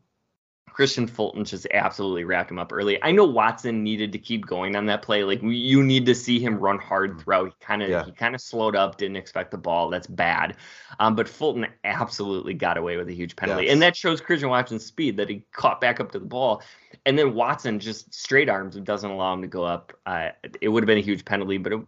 [0.72, 3.02] Kristian Fulton just absolutely wrapped him up early.
[3.02, 5.22] I know Watson needed to keep going on that play.
[5.22, 7.48] Like you need to see him run hard throughout.
[7.48, 8.04] He kind of Yeah.
[8.04, 9.90] he kind of slowed up, didn't expect the ball.
[9.90, 10.56] That's bad.
[10.98, 13.72] Um, but Fulton absolutely got away with a huge penalty, Yes.
[13.72, 16.62] and that shows Christian Watson's speed that he caught back up to the ball,
[17.04, 19.92] and then Watson just straight arms and doesn't allow him to go up.
[20.06, 20.30] Uh,
[20.60, 21.80] it would have been a huge penalty, but it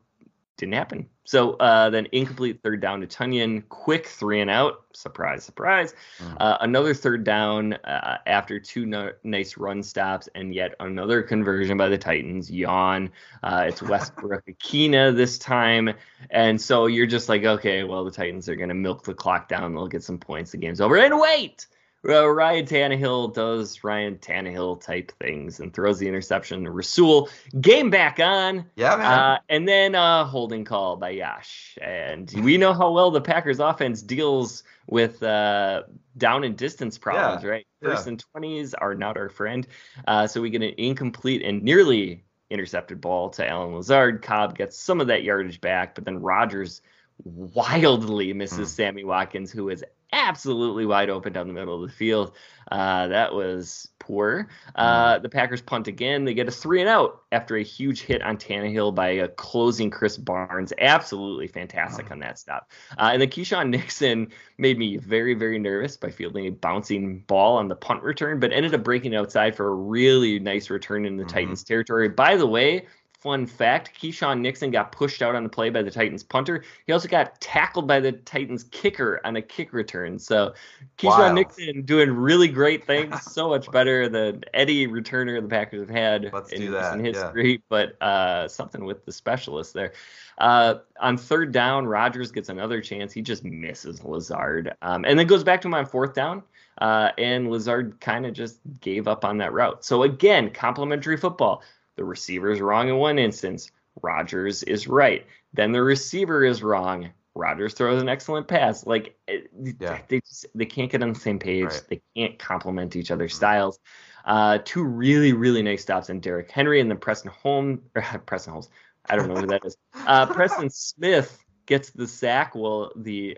[0.57, 1.09] didn't happen.
[1.25, 4.85] So uh, then incomplete third down to Tonyan, quick three and out.
[4.93, 5.95] Surprise, surprise.
[6.19, 6.37] Mm.
[6.39, 11.79] Uh, another third down uh, after two no- nice run stops, and yet another conversion
[11.79, 12.51] by the Titans.
[12.51, 13.11] Yawn.
[13.43, 15.95] Uh, it's Westbrook Ikhine this time,
[16.31, 19.75] and so you're just like, okay, well the Titans are gonna milk the clock down.
[19.75, 20.51] They'll get some points.
[20.51, 20.99] The game's over.
[20.99, 21.67] And wait.
[22.07, 27.31] Uh, Ryan Tannehill does Ryan Tannehill type things and throws the interception to Rasul.
[27.61, 28.67] Game back on.
[28.77, 29.07] Yeah, man.
[29.07, 31.79] Uh, and then uh, holding call by Yash.
[31.81, 35.85] And we know how well the Packers offense deals with uh,
[36.19, 37.67] down and distance problems, Yeah, right?
[37.81, 37.89] yeah.
[37.95, 39.67] First and 20s are not our friend.
[40.07, 44.21] Uh, so we get an incomplete and nearly intercepted ball to Allen Lazard.
[44.21, 46.83] Cobb gets some of that yardage back, but then Rodgers
[47.25, 48.65] wildly misses Hmm.
[48.65, 49.85] Sammy Watkins, who is
[50.25, 52.35] absolutely wide open down the middle of the field.
[52.71, 54.49] Uh, that was poor.
[54.75, 56.25] Uh, the Packers punt again.
[56.25, 59.91] They get a three and out after a huge hit on Tannehill by a closing
[59.91, 60.73] Krys Barnes.
[60.79, 62.71] Absolutely fantastic on that stop.
[62.99, 67.57] Uh, and then Keisean Nixon made me very, very nervous by fielding a bouncing ball
[67.59, 71.17] on the punt return, but ended up breaking outside for a really nice return in
[71.17, 71.29] the Mhm.
[71.29, 72.09] Titans territory.
[72.09, 72.87] By the way,
[73.25, 76.63] fun fact Keisean Nixon got pushed out on the play by the Titans punter.
[76.87, 80.19] He also got tackled by the Titans kicker on a kick return.
[80.19, 80.53] So
[80.99, 81.35] Keisean.
[81.35, 86.31] Nixon doing really great things, so much better than any returner the Packers have had
[86.35, 87.23] Let's in do that, recent yeah.
[87.23, 87.63] history.
[87.71, 89.95] But uh, something with the specialist there.
[90.37, 93.11] Uh, on third down, Rodgers gets another chance.
[93.11, 96.43] He just misses Lazard, um, and then goes back to him on fourth down.
[96.79, 99.85] Uh, and Lazard kind of just gave up on that route.
[99.85, 101.63] So again, complimentary football.
[101.97, 103.71] The receiver is wrong in one instance.
[104.03, 105.27] Rodgers is right.
[105.53, 107.11] Then the receiver is wrong.
[107.37, 108.87] Rodgers throws an excellent pass.
[108.87, 110.01] Like Yeah.
[110.09, 111.65] they just, they can't get on the same page.
[111.65, 111.83] Right.
[111.89, 113.37] They can't complement each other's Mhm.
[113.37, 113.79] styles.
[114.25, 117.81] Uh, two really really nice stops in Derrick Henry and then Preston Holmes.
[117.97, 118.69] Or Preston Holmes.
[119.09, 119.77] I don't know who that is.
[120.07, 122.55] Uh, Preston Smith gets the sack.
[122.55, 123.37] Well, the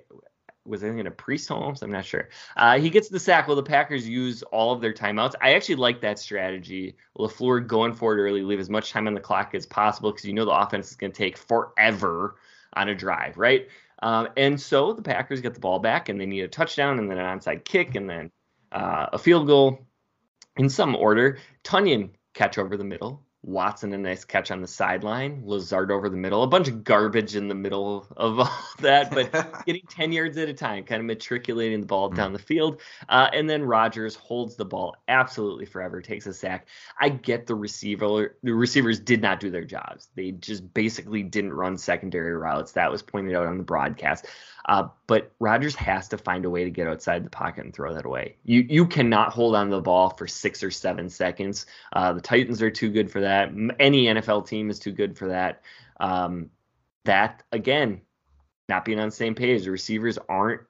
[0.67, 1.83] was I thinking of Priest Holmes?
[1.83, 2.29] I'm not sure.
[2.57, 5.35] Uh, he gets the sack Well, the Packers use all of their timeouts.
[5.41, 6.97] I actually like that strategy.
[7.19, 10.25] LaFleur going for it early, leave as much time on the clock as possible because
[10.25, 12.37] you know the offense is going to take forever
[12.75, 13.69] on a drive, right?
[14.03, 17.11] Um, and so the Packers get the ball back and they need a touchdown and
[17.11, 18.31] then an onside kick and then
[18.73, 19.87] uh, a field goal
[20.57, 21.39] in some order.
[21.65, 23.26] Tonyan catch over the middle.
[23.47, 25.41] Watson a nice catch on the sideline.
[25.45, 26.43] Lazard over the middle.
[26.43, 30.49] A bunch of garbage in the middle of all that, but getting 10 yards at
[30.49, 32.81] a time, kind of matriculating the ball down the field.
[33.09, 36.67] Uh, and then Rodgers holds the ball absolutely forever, takes a sack.
[37.01, 40.09] I get the receiver, the receivers did not do their jobs.
[40.17, 42.73] They just basically didn't run secondary routes.
[42.73, 44.27] That was pointed out on the broadcast.
[44.67, 47.95] Uh, but Rodgers has to find a way to get outside the pocket and throw
[47.95, 48.37] that away.
[48.45, 51.67] You you cannot hold on to the ball for six or seven seconds.
[51.93, 53.51] Uh, the Titans are too good for that.
[53.79, 55.63] Any NFL team is too good for that.
[56.01, 56.51] Um,
[57.05, 58.01] that again,
[58.69, 59.65] not being on the same page.
[59.65, 60.63] The receivers aren't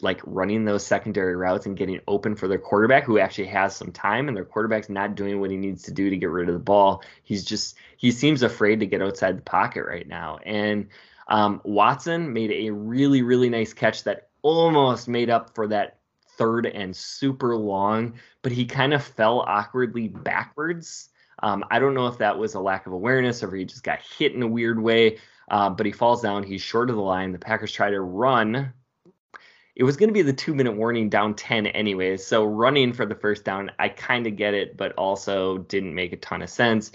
[0.00, 3.90] like running those secondary routes and getting open for their quarterback who actually has some
[3.90, 6.54] time and their quarterback's not doing what he needs to do to get rid of
[6.54, 7.02] the ball.
[7.22, 10.38] He's just he seems afraid to get outside the pocket right now.
[10.44, 10.88] And
[11.28, 15.98] um, Watson made a really, really nice catch that almost made up for that
[16.38, 21.10] third and super long, but he kind of fell awkwardly backwards.
[21.42, 23.82] Um, I don't know if that was a lack of awareness or if he just
[23.84, 25.18] got hit in a weird way,
[25.50, 26.42] uh, but he falls down.
[26.42, 27.32] He's short of the line.
[27.32, 28.72] The Packers try to run.
[29.76, 32.26] It was going to be the two minute warning down 10 anyways.
[32.26, 36.12] So running for the first down, I kind of get it, but also didn't make
[36.12, 36.90] a ton of sense.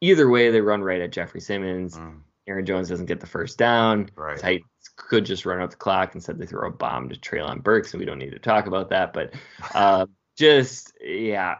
[0.00, 1.98] Either way, they run right at Jeffrey Simmons.
[1.98, 4.08] Mm, Aaron Jones doesn't get the first down.
[4.16, 4.38] Right.
[4.38, 4.64] Titans
[4.96, 6.14] could just run out the clock.
[6.14, 8.90] Instead, they throw a bomb to Treylon Burks, and we don't need to talk about
[8.90, 9.12] that.
[9.12, 9.34] But
[9.74, 10.06] uh,
[10.36, 11.56] just, yeah.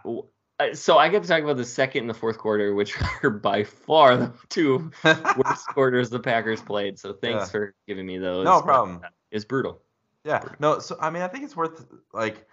[0.58, 3.30] Uh, So I get to talk about the second and the fourth quarter, which are
[3.30, 6.98] by far the two worst quarters the Packers played.
[6.98, 7.50] So thanks Yeah.
[7.50, 8.44] for giving me those.
[8.44, 9.02] No problem.
[9.30, 9.82] It's brutal.
[10.24, 10.42] Yeah.
[10.58, 12.46] No, so I mean, I think it's worth like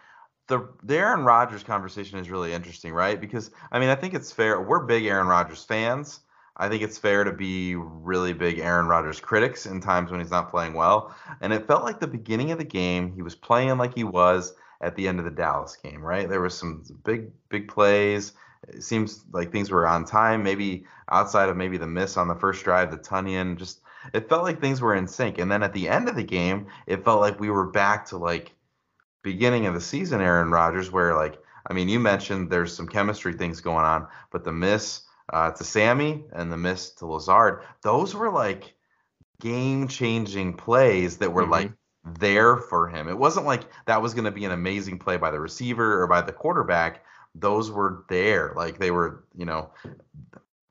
[0.48, 3.20] the the Aaron Rodgers conversation is really interesting, right?
[3.20, 4.62] Because I mean, I think it's fair.
[4.62, 6.20] We're big Aaron Rodgers fans.
[6.58, 10.32] I think it's fair to be really big Aaron Rodgers critics in times when he's
[10.32, 11.14] not playing well.
[11.42, 14.54] And it felt like the beginning of the game, he was playing like he was
[14.82, 16.30] at the end of the Dallas game, right?
[16.30, 18.34] There was some big big plays.
[18.68, 20.44] it seems like things were on time.
[20.44, 23.82] Maybe outside of maybe the miss on the first drive, the Tonyan, just
[24.14, 25.40] it felt like things were in sync.
[25.40, 28.18] And then at the end of the game, it felt like we were back to
[28.18, 28.54] like
[29.24, 31.38] beginning of the season, Aaron Rodgers, where like
[31.68, 35.02] I mean, you mentioned there's some chemistry things going on, but the miss
[35.32, 38.76] uh, to Sammy and the miss to Lazard, those were like
[39.40, 41.52] game changing plays that were mm-hmm.
[41.52, 41.72] like
[42.20, 43.08] there for him.
[43.08, 46.08] It wasn't like that was going to be an amazing play by the receiver or
[46.08, 47.04] by the quarterback.
[47.34, 48.54] Those were there.
[48.56, 49.72] Like they were, you know,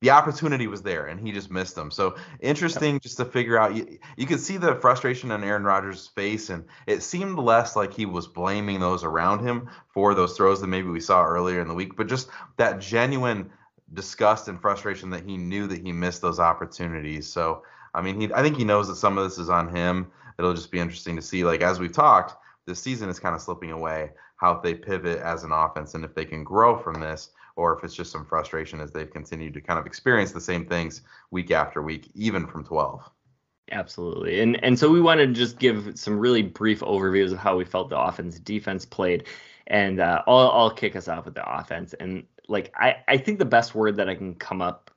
[0.00, 1.90] the opportunity was there and he just missed them.
[1.90, 3.74] So interesting just to figure out.
[3.74, 7.94] You, you could see the frustration on Aaron Rodgers' face, and it seemed less like
[7.94, 11.68] he was blaming those around him for those throws that maybe we saw earlier in
[11.68, 12.28] the week, but just
[12.58, 13.50] that genuine
[13.92, 17.26] disgust and frustration that he knew that he missed those opportunities.
[17.26, 17.62] So
[17.94, 20.10] I mean, he I think he knows that some of this is on him.
[20.38, 21.44] It'll just be interesting to see.
[21.44, 22.34] Like as we've talked,
[22.66, 24.10] this season is kind of slipping away.
[24.36, 27.84] How they pivot as an offense and if they can grow from this or if
[27.84, 31.50] it's just some frustration as they've continued to kind of experience the same things week
[31.52, 33.08] after week, even from 12.
[33.70, 34.40] Absolutely.
[34.40, 37.64] And and so we wanted to just give some really brief overviews of how we
[37.64, 39.24] felt the offense defense played.
[39.68, 41.94] And uh, I'll, I'll kick us off with the offense.
[41.94, 44.90] And like I, I think the best word that I can come up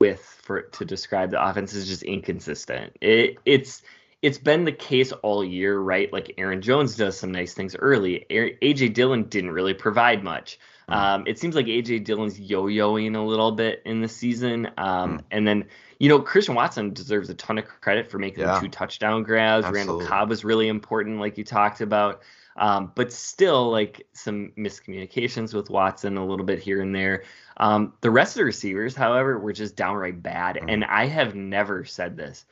[0.00, 2.96] with for to describe the offense is just inconsistent.
[3.00, 3.82] It it's
[4.22, 6.12] it's been the case all year, right?
[6.12, 8.24] Like Aaron Jones does some nice things early.
[8.30, 10.58] AJ Dillon didn't really provide much.
[10.88, 10.94] Mm.
[10.94, 14.68] Um, it seems like AJ Dillon's yo-yoing a little bit in the season.
[14.78, 15.24] Um, mm.
[15.32, 15.64] And then,
[15.98, 18.60] you know, Christian Watson deserves a ton of credit for making yeah.
[18.60, 19.66] two touchdown grabs.
[19.66, 19.92] Absolutely.
[19.92, 22.22] Randall Cobb was really important, like you talked about.
[22.56, 27.24] Um, but still, like some miscommunications with Watson a little bit here and there.
[27.56, 30.56] Um, the rest of the receivers, however, were just downright bad.
[30.56, 30.72] Mm.
[30.72, 32.44] And I have never said this.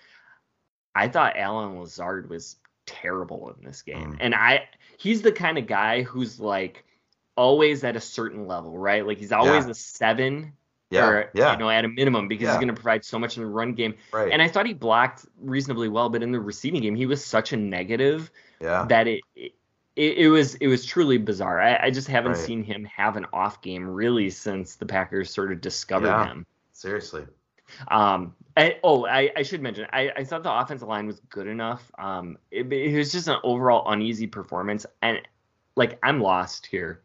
[0.95, 4.15] I thought Allen Lazard was terrible in this game.
[4.15, 4.17] Mm.
[4.21, 6.85] And I he's the kind of guy who's like
[7.37, 9.07] always at a certain level, right?
[9.07, 9.71] Like he's always yeah.
[9.71, 10.53] a seven.
[10.93, 11.53] Yeah, or, yeah.
[11.53, 12.51] you know, at a minimum because yeah.
[12.51, 13.95] he's going to provide so much in the run game.
[14.13, 14.33] Right.
[14.33, 17.53] And I thought he blocked reasonably well, but in the receiving game, he was such
[17.53, 18.29] a negative
[18.61, 18.87] yeah.
[18.89, 19.53] that it, it
[19.97, 21.61] it, was it was truly bizarre.
[21.61, 22.41] I, I just haven't right.
[22.41, 26.47] seen him have an off game really since the Packers sort of discovered yeah, him.
[26.73, 27.27] Seriously.
[27.89, 28.35] Um.
[28.57, 29.87] I, oh, I, I should mention.
[29.93, 31.91] I, I thought the offensive line was good enough.
[31.99, 32.39] Um.
[32.51, 35.21] It, it was just an overall uneasy performance, and
[35.77, 37.03] like I'm lost here.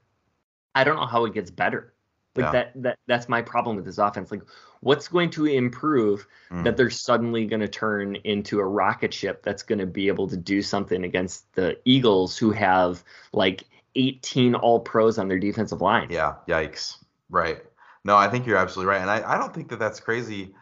[0.73, 1.93] I don't know how it gets better.
[2.35, 2.51] Like yeah.
[2.51, 4.31] that that that's my problem with this offense.
[4.31, 4.43] Like
[4.81, 6.63] what's going to improve mm.
[6.63, 10.27] that they're suddenly going to turn into a rocket ship that's going to be able
[10.27, 13.63] to do something against the Eagles who have like
[13.95, 16.09] 18 all pros on their defensive line.
[16.11, 16.97] Yeah, yikes.
[17.29, 17.59] Right.
[18.03, 19.01] No, I think you're absolutely right.
[19.01, 20.53] And I, I don't think that that's crazy.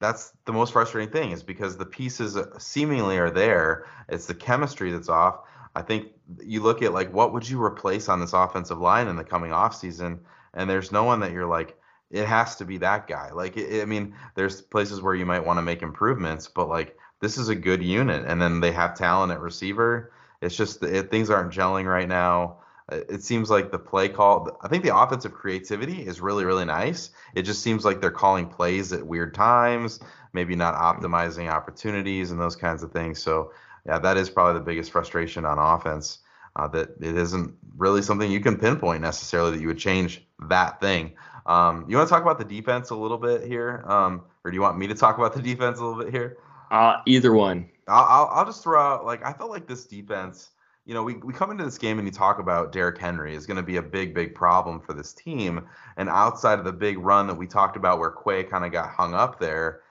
[0.00, 3.86] That's the most frustrating thing is because the pieces seemingly are there.
[4.08, 5.40] It's the chemistry that's off.
[5.74, 6.08] I think
[6.42, 9.50] you look at like what would you replace on this offensive line in the coming
[9.50, 10.20] offseason,
[10.58, 11.78] and there's no one that you're like
[12.10, 13.30] it has to be that guy.
[13.32, 16.96] Like it, I mean, there's places where you might want to make improvements, but like
[17.20, 20.12] this is a good unit, and then they have talent at receiver.
[20.40, 22.58] It's just it, things aren't gelling right now.
[22.90, 24.58] It seems like the play call.
[24.62, 27.10] I think the offensive creativity is really really nice.
[27.34, 30.00] It just seems like they're calling plays at weird times,
[30.32, 33.22] maybe not optimizing opportunities and those kinds of things.
[33.22, 33.52] So
[33.86, 36.18] yeah, that is probably the biggest frustration on offense.
[36.56, 40.80] Uh, that it isn't really something you can pinpoint necessarily that you would change that
[40.80, 41.12] thing.
[41.46, 44.54] Um, you want to talk about the defense a little bit here, um, or do
[44.54, 46.38] you want me to talk about the defense a little bit here?
[46.70, 47.68] Uh, either one.
[47.88, 50.50] I'll, I'll, I'll just throw out like I felt like this defense.
[50.84, 53.46] You know, we, we come into this game and you talk about Derrick Henry is
[53.46, 55.66] going to be a big, big problem for this team.
[55.98, 58.88] And outside of the big run that we talked about where Quay kind of got
[58.88, 59.82] hung up there,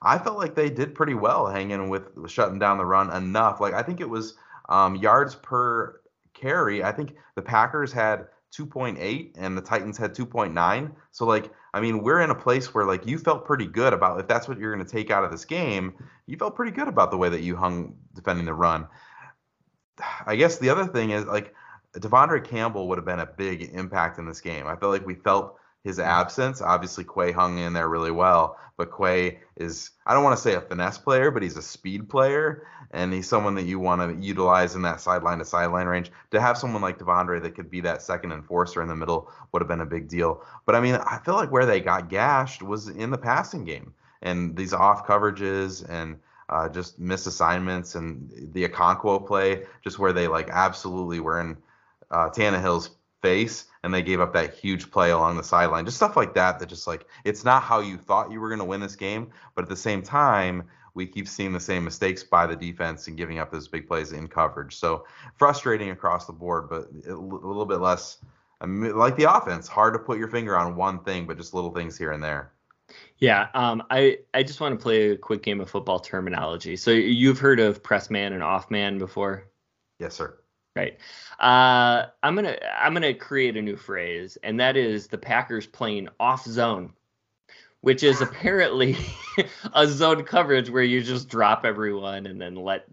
[0.00, 3.60] I felt like they did pretty well hanging with, with shutting down the run enough.
[3.60, 4.36] Like I think it was
[4.70, 6.00] um, yards per
[6.32, 6.82] carry.
[6.82, 10.92] I think the Packers had 2.8 and the Titans had 2.9.
[11.10, 14.20] So like I mean, we're in a place where like you felt pretty good about
[14.20, 15.94] if that's what you're going to take out of this game,
[16.26, 18.88] you felt pretty good about the way that you hung defending the run.
[20.26, 21.54] I guess the other thing is like
[21.94, 24.66] De'Vondre Campbell would have been a big impact in this game.
[24.66, 26.60] I feel like we felt his absence.
[26.60, 30.54] Obviously, Quay hung in there really well, but Quay is, I don't want to say
[30.54, 34.24] a finesse player, but he's a speed player, and he's someone that you want to
[34.24, 36.10] utilize in that sideline to sideline range.
[36.30, 39.62] To have someone like De'Vondre that could be that second enforcer in the middle would
[39.62, 40.42] have been a big deal.
[40.66, 43.94] But I mean, I feel like where they got gashed was in the passing game
[44.22, 46.18] and these off coverages and
[46.48, 51.56] uh, just misassignments and the Okonkwo play, just where they like absolutely were in
[52.10, 52.90] uh, Tannehill's
[53.22, 55.84] face and they gave up that huge play along the sideline.
[55.84, 58.60] Just stuff like that that just like it's not how you thought you were going
[58.60, 60.64] to win this game, but at the same time,
[60.94, 64.12] we keep seeing the same mistakes by the defense and giving up those big plays
[64.12, 64.76] in coverage.
[64.76, 65.06] So
[65.36, 68.18] frustrating across the board, but a little bit less
[68.60, 71.54] I mean, like the offense, hard to put your finger on one thing, but just
[71.54, 72.52] little things here and there.
[73.18, 76.76] Yeah, um, I I just want to play a quick game of football terminology.
[76.76, 79.44] So you've heard of press man and off man before?
[79.98, 80.38] Yes, sir.
[80.76, 80.96] Right.
[81.38, 86.08] Uh, I'm gonna I'm gonna create a new phrase, and that is the Packers playing
[86.20, 86.92] off zone,
[87.80, 88.96] which is apparently
[89.74, 92.84] a zone coverage where you just drop everyone and then let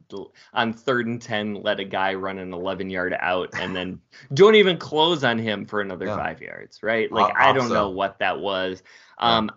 [0.54, 4.00] on third and ten let a guy run an 11 yard out and then
[4.34, 6.18] don't even close on him for another yeah.
[6.18, 6.82] five yards.
[6.82, 7.12] Right.
[7.12, 8.84] Like I don't know what that was.
[9.18, 9.52] Um,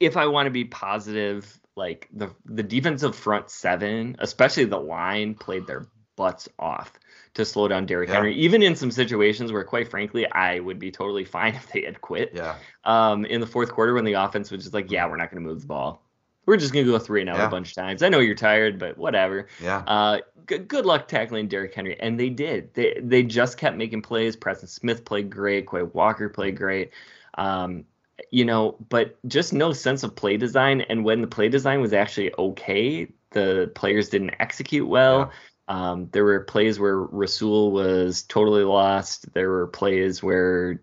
[0.00, 5.34] if I want to be positive, like the the defensive front seven, especially the line,
[5.34, 6.92] played their butts off
[7.34, 8.16] to slow down Derrick yeah.
[8.16, 11.82] Henry, even in some situations where, quite frankly, I would be totally fine if they
[11.82, 12.32] had quit.
[12.34, 12.56] Yeah.
[12.84, 15.42] Um, in the fourth quarter, when the offense was just like, "Yeah, we're not going
[15.42, 16.02] to move the ball.
[16.46, 17.46] We're just going to go three and out yeah.
[17.46, 18.02] a bunch of times.
[18.02, 19.78] I know you're tired, but whatever." Yeah.
[19.86, 20.18] Uh,
[20.48, 22.72] g- good luck tackling Derrick Henry, and they did.
[22.74, 24.36] They they just kept making plays.
[24.36, 25.68] Preston Smith played great.
[25.68, 26.92] Quay Walker played great.
[27.36, 27.84] Um,
[28.30, 30.82] you know, but just no sense of play design.
[30.82, 35.18] And when the play design was actually okay, the players didn't execute well.
[35.18, 35.30] Yeah.
[35.68, 39.32] Um, there were plays where Rasul was totally lost.
[39.32, 40.82] There were plays where,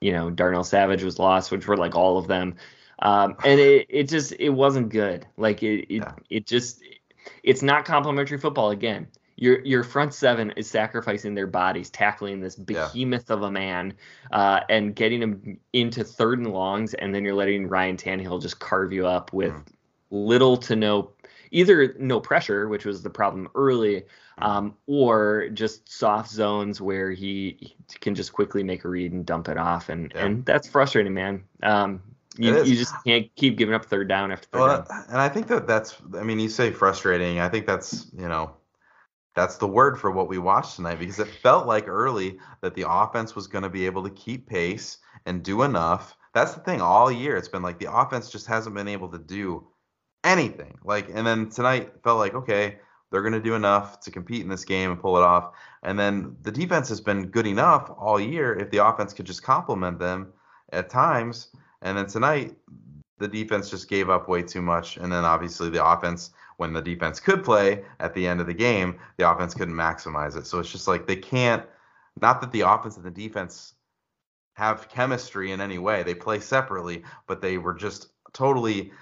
[0.00, 2.56] you know, Darnell Savage was lost, which were like all of them.
[3.00, 5.26] Um, and it, it just it wasn't good.
[5.36, 6.12] Like it it, yeah.
[6.30, 6.82] it just
[7.42, 9.08] it's not complimentary football again.
[9.36, 13.36] Your your front seven is sacrificing their bodies, tackling this behemoth yeah.
[13.36, 13.94] of a man,
[14.30, 18.60] uh, and getting him into third and longs, and then you're letting Ryan Tannehill just
[18.60, 19.64] carve you up with mm.
[20.10, 21.10] little to no
[21.54, 24.02] either no pressure, which was the problem early,
[24.40, 24.44] mm.
[24.44, 29.48] um, or just soft zones where he can just quickly make a read and dump
[29.48, 30.26] it off, and yeah.
[30.26, 31.44] and that's frustrating, man.
[31.62, 32.02] Um,
[32.36, 35.04] you, you just can't keep giving up third down after third well, down.
[35.08, 37.38] And I think that that's, I mean, you say frustrating.
[37.38, 38.56] I think that's, you know,
[39.36, 42.90] that's the word for what we watched tonight because it felt like early that the
[42.90, 46.16] offense was going to be able to keep pace and do enough.
[46.34, 47.36] That's the thing all year.
[47.36, 49.68] It's been like the offense just hasn't been able to do
[50.24, 50.78] anything.
[50.82, 52.78] Like, and then tonight felt like, okay,
[53.10, 55.52] they're going to do enough to compete in this game and pull it off.
[55.84, 59.42] And then the defense has been good enough all year if the offense could just
[59.42, 60.32] complement them
[60.72, 61.48] at times.
[61.82, 62.56] And then tonight,
[63.18, 64.96] the defense just gave up way too much.
[64.96, 68.54] And then obviously the offense, when the defense could play at the end of the
[68.54, 70.46] game, the offense couldn't maximize it.
[70.46, 71.64] So it's just like they can't,
[72.20, 73.74] not that the offense and the defense
[74.54, 76.02] have chemistry in any way.
[76.02, 78.92] They play separately, but they were just totally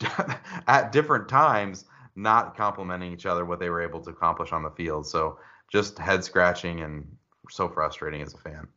[0.66, 1.84] at different times
[2.16, 5.06] not complementing each other what they were able to accomplish on the field.
[5.06, 5.38] So
[5.70, 7.06] just head scratching and
[7.50, 8.68] so frustrating as a fan.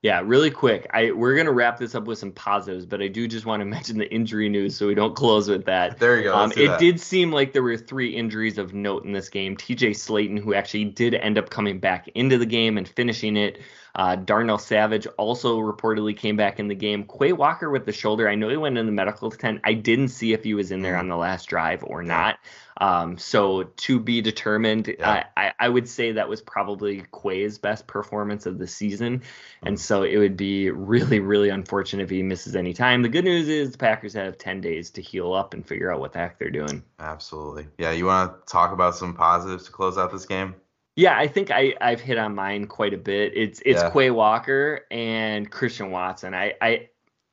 [0.00, 0.86] Yeah, really quick.
[0.94, 3.64] I we're gonna wrap this up with some positives, but I do just want to
[3.66, 5.98] mention the injury news so we don't close with that.
[5.98, 6.36] There you go.
[6.36, 6.78] Um, it that.
[6.78, 9.56] did seem like there were three injuries of note in this game.
[9.56, 9.90] T.J.
[9.90, 13.60] Slaton, who actually did end up coming back into the game and finishing it,
[13.96, 17.04] uh, Darnell Savage also reportedly came back in the game.
[17.04, 18.28] Quay Walker with the shoulder.
[18.28, 19.60] I know he went in the medical tent.
[19.64, 21.00] I didn't see if he was in there mm.
[21.00, 22.38] on the last drive or not.
[22.78, 24.94] Um, so to be determined.
[24.98, 25.24] Yeah.
[25.36, 29.22] I, I would say that was probably Quay's best performance of the season,
[29.62, 29.80] and mm.
[29.80, 33.02] so it would be really really unfortunate if he misses any time.
[33.02, 36.00] The good news is the Packers have ten days to heal up and figure out
[36.00, 36.82] what the heck they're doing.
[37.00, 37.66] Absolutely.
[37.78, 37.90] Yeah.
[37.90, 40.54] You want to talk about some positives to close out this game?
[40.98, 43.32] Yeah, I think I, I've hit on mine quite a bit.
[43.36, 43.90] It's it's yeah.
[43.90, 46.34] Quay Walker and Christian Watson.
[46.34, 46.88] I, I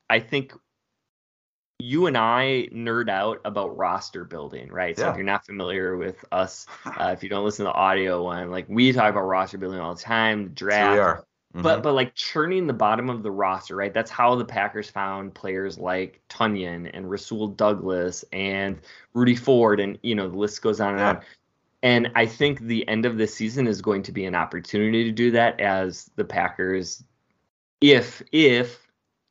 [0.08, 0.54] I think
[1.80, 4.96] you and I nerd out about roster building, right?
[4.98, 5.12] So yeah.
[5.12, 8.50] if you're not familiar with us, uh, if you don't listen to the audio one,
[8.52, 11.26] like we talk about roster building all the time, draft.
[11.54, 11.62] Mm-hmm.
[11.62, 13.94] But but like churning the bottom of the roster, right?
[13.94, 18.78] That's how the Packers found players like Tonyan and Rasul Douglas and
[19.14, 21.10] Rudy Ford, and you know the list goes on and yeah.
[21.10, 21.22] on.
[21.82, 25.12] And I think the end of this season is going to be an opportunity to
[25.12, 27.04] do that as the Packers,
[27.80, 28.85] if if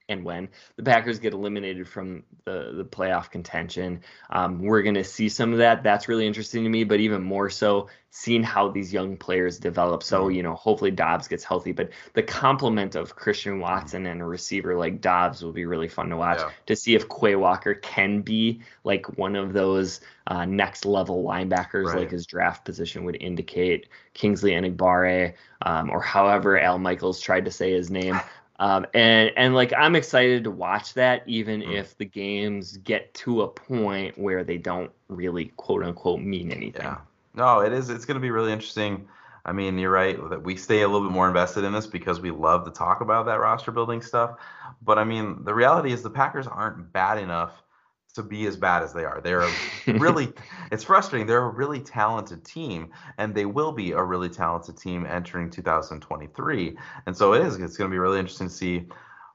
[0.08, 4.00] and when the Packers get eliminated from the the playoff contention.
[4.30, 5.82] Um, we're going to see some of that.
[5.82, 10.02] That's really interesting to me, but even more so, seeing how these young players develop.
[10.02, 14.24] So, you know, hopefully Doubs gets healthy, but the complement of Christian Watson and a
[14.24, 16.50] receiver like Doubs will be really fun to watch yeah.
[16.66, 21.86] to see if Quay Walker can be like one of those uh, next level linebackers,
[21.86, 22.00] right.
[22.00, 23.88] like his draft position would indicate.
[24.12, 28.20] Kingsley Enagbare, um, or however Al Michaels tried to say his name.
[28.60, 31.74] Um, and and like I'm excited to watch that, even mm.
[31.74, 36.82] if the games get to a point where they don't really quote unquote mean anything.
[36.82, 36.98] Yeah.
[37.34, 37.90] No, it is.
[37.90, 39.08] It's going to be really interesting.
[39.44, 42.20] I mean, you're right that we stay a little bit more invested in this because
[42.20, 44.38] we love to talk about that roster building stuff.
[44.82, 47.63] But I mean, the reality is the Packers aren't bad enough
[48.14, 49.20] to be as bad as they are.
[49.20, 49.48] They're
[49.86, 50.32] really,
[50.70, 51.26] it's frustrating.
[51.26, 56.76] They're a really talented team, and they will be a really talented team entering 2023.
[57.06, 57.56] And so it is.
[57.56, 58.86] It's going to be really interesting to see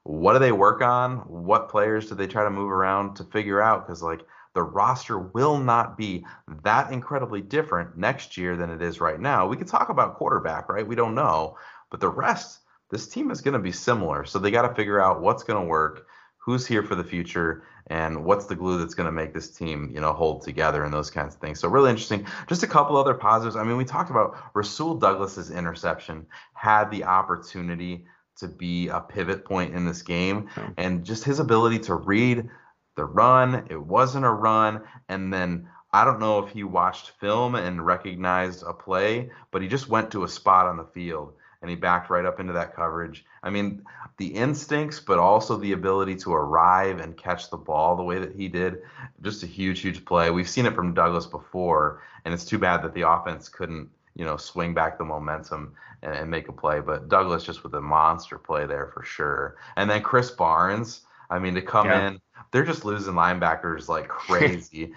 [0.04, 3.60] what do they work on, what players do they try to move around to figure
[3.60, 4.22] out because like
[4.54, 6.24] the roster will not be
[6.64, 9.46] that incredibly different next year than it is right now.
[9.46, 10.86] We can talk about quarterback, right?
[10.86, 11.56] We don't know,
[11.90, 12.60] but the rest,
[12.90, 14.24] this team is going to be similar.
[14.24, 16.06] So they got to figure out what's going to work,
[16.40, 19.90] who's here for the future, and what's the glue that's going to make this team,
[19.94, 21.60] you know, hold together and those kinds of things.
[21.60, 22.26] So really interesting.
[22.48, 23.56] Just a couple other positives.
[23.56, 28.06] I mean, we talked about Rasul Douglas's interception had the opportunity
[28.38, 32.48] to be a pivot point in this game, and just his ability to read
[32.96, 33.66] the run.
[33.68, 34.82] It wasn't a run.
[35.08, 39.68] And then I don't know if he watched film and recognized a play, but he
[39.68, 42.74] just went to a spot on the field and he backed right up into that
[42.74, 43.24] coverage.
[43.42, 43.82] I mean,
[44.16, 48.34] the instincts, but also the ability to arrive and catch the ball the way that
[48.34, 48.78] he did,
[49.22, 50.30] just a huge, huge play.
[50.30, 54.24] We've seen it from Douglas before, and it's too bad that the offense couldn't, you
[54.24, 56.80] know, swing back the momentum and, and make a play.
[56.80, 59.56] But Douglas just with a monster play there for sure.
[59.76, 62.08] And then Krys Barnes, I mean, to come yeah.
[62.08, 64.92] in they're just losing linebackers like crazy.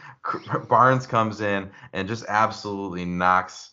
[0.68, 3.72] Barnes comes in and just absolutely knocks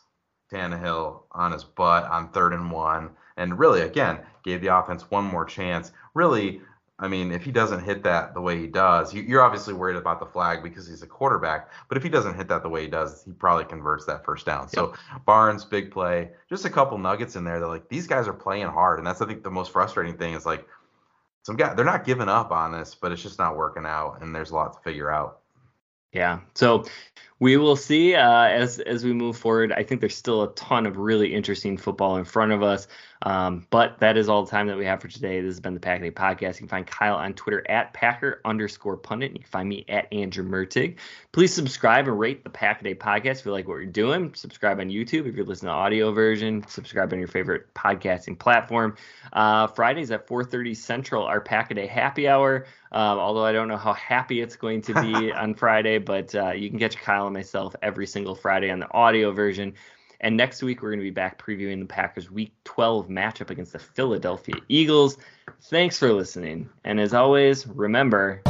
[0.53, 5.25] Tannehill on his butt on third and one, and really again gave the offense one
[5.25, 5.93] more chance.
[6.15, 6.61] Really,
[6.99, 10.21] I mean, if he doesn't hit that the way he does, you're obviously worried about
[10.21, 11.71] the flag because he's a quarterback.
[11.89, 14.45] But if he doesn't hit that the way he does, he probably converts that first
[14.45, 14.65] down.
[14.65, 14.71] Yep.
[14.73, 14.95] So
[15.25, 18.69] Barnes, big play, just a couple nuggets in there that like these guys are playing
[18.69, 20.67] hard, and that's I think the most frustrating thing is like
[21.43, 24.35] some guy they're not giving up on this, but it's just not working out, and
[24.35, 25.40] there's a lot to figure out.
[26.13, 26.41] Yeah.
[26.55, 26.85] So
[27.41, 29.73] we will see uh, as as we move forward.
[29.73, 32.87] I think there's still a ton of really interesting football in front of us.
[33.23, 35.41] Um, but that is all the time that we have for today.
[35.41, 36.55] This has been the Pack Day Podcast.
[36.55, 39.33] You can find Kyle on Twitter at Packer underscore pundit.
[39.33, 40.97] You can find me at Andrew Mertig.
[41.33, 44.33] Please subscribe and rate the Pack Day Podcast if you like what you're doing.
[44.35, 46.65] Subscribe on YouTube if you're listening to audio version.
[46.67, 48.97] Subscribe on your favorite podcasting platform.
[49.33, 52.67] Uh, Fridays at 4:30 Central, our Pack a Day Happy Hour.
[52.93, 56.51] Um, although I don't know how happy it's going to be on Friday, but uh,
[56.53, 59.75] you can catch Kyle and myself every single Friday on the audio version.
[60.21, 63.73] And next week, we're going to be back previewing the Packers' Week 12 matchup against
[63.73, 65.17] the Philadelphia Eagles.
[65.63, 66.69] Thanks for listening.
[66.85, 68.43] And as always, remember.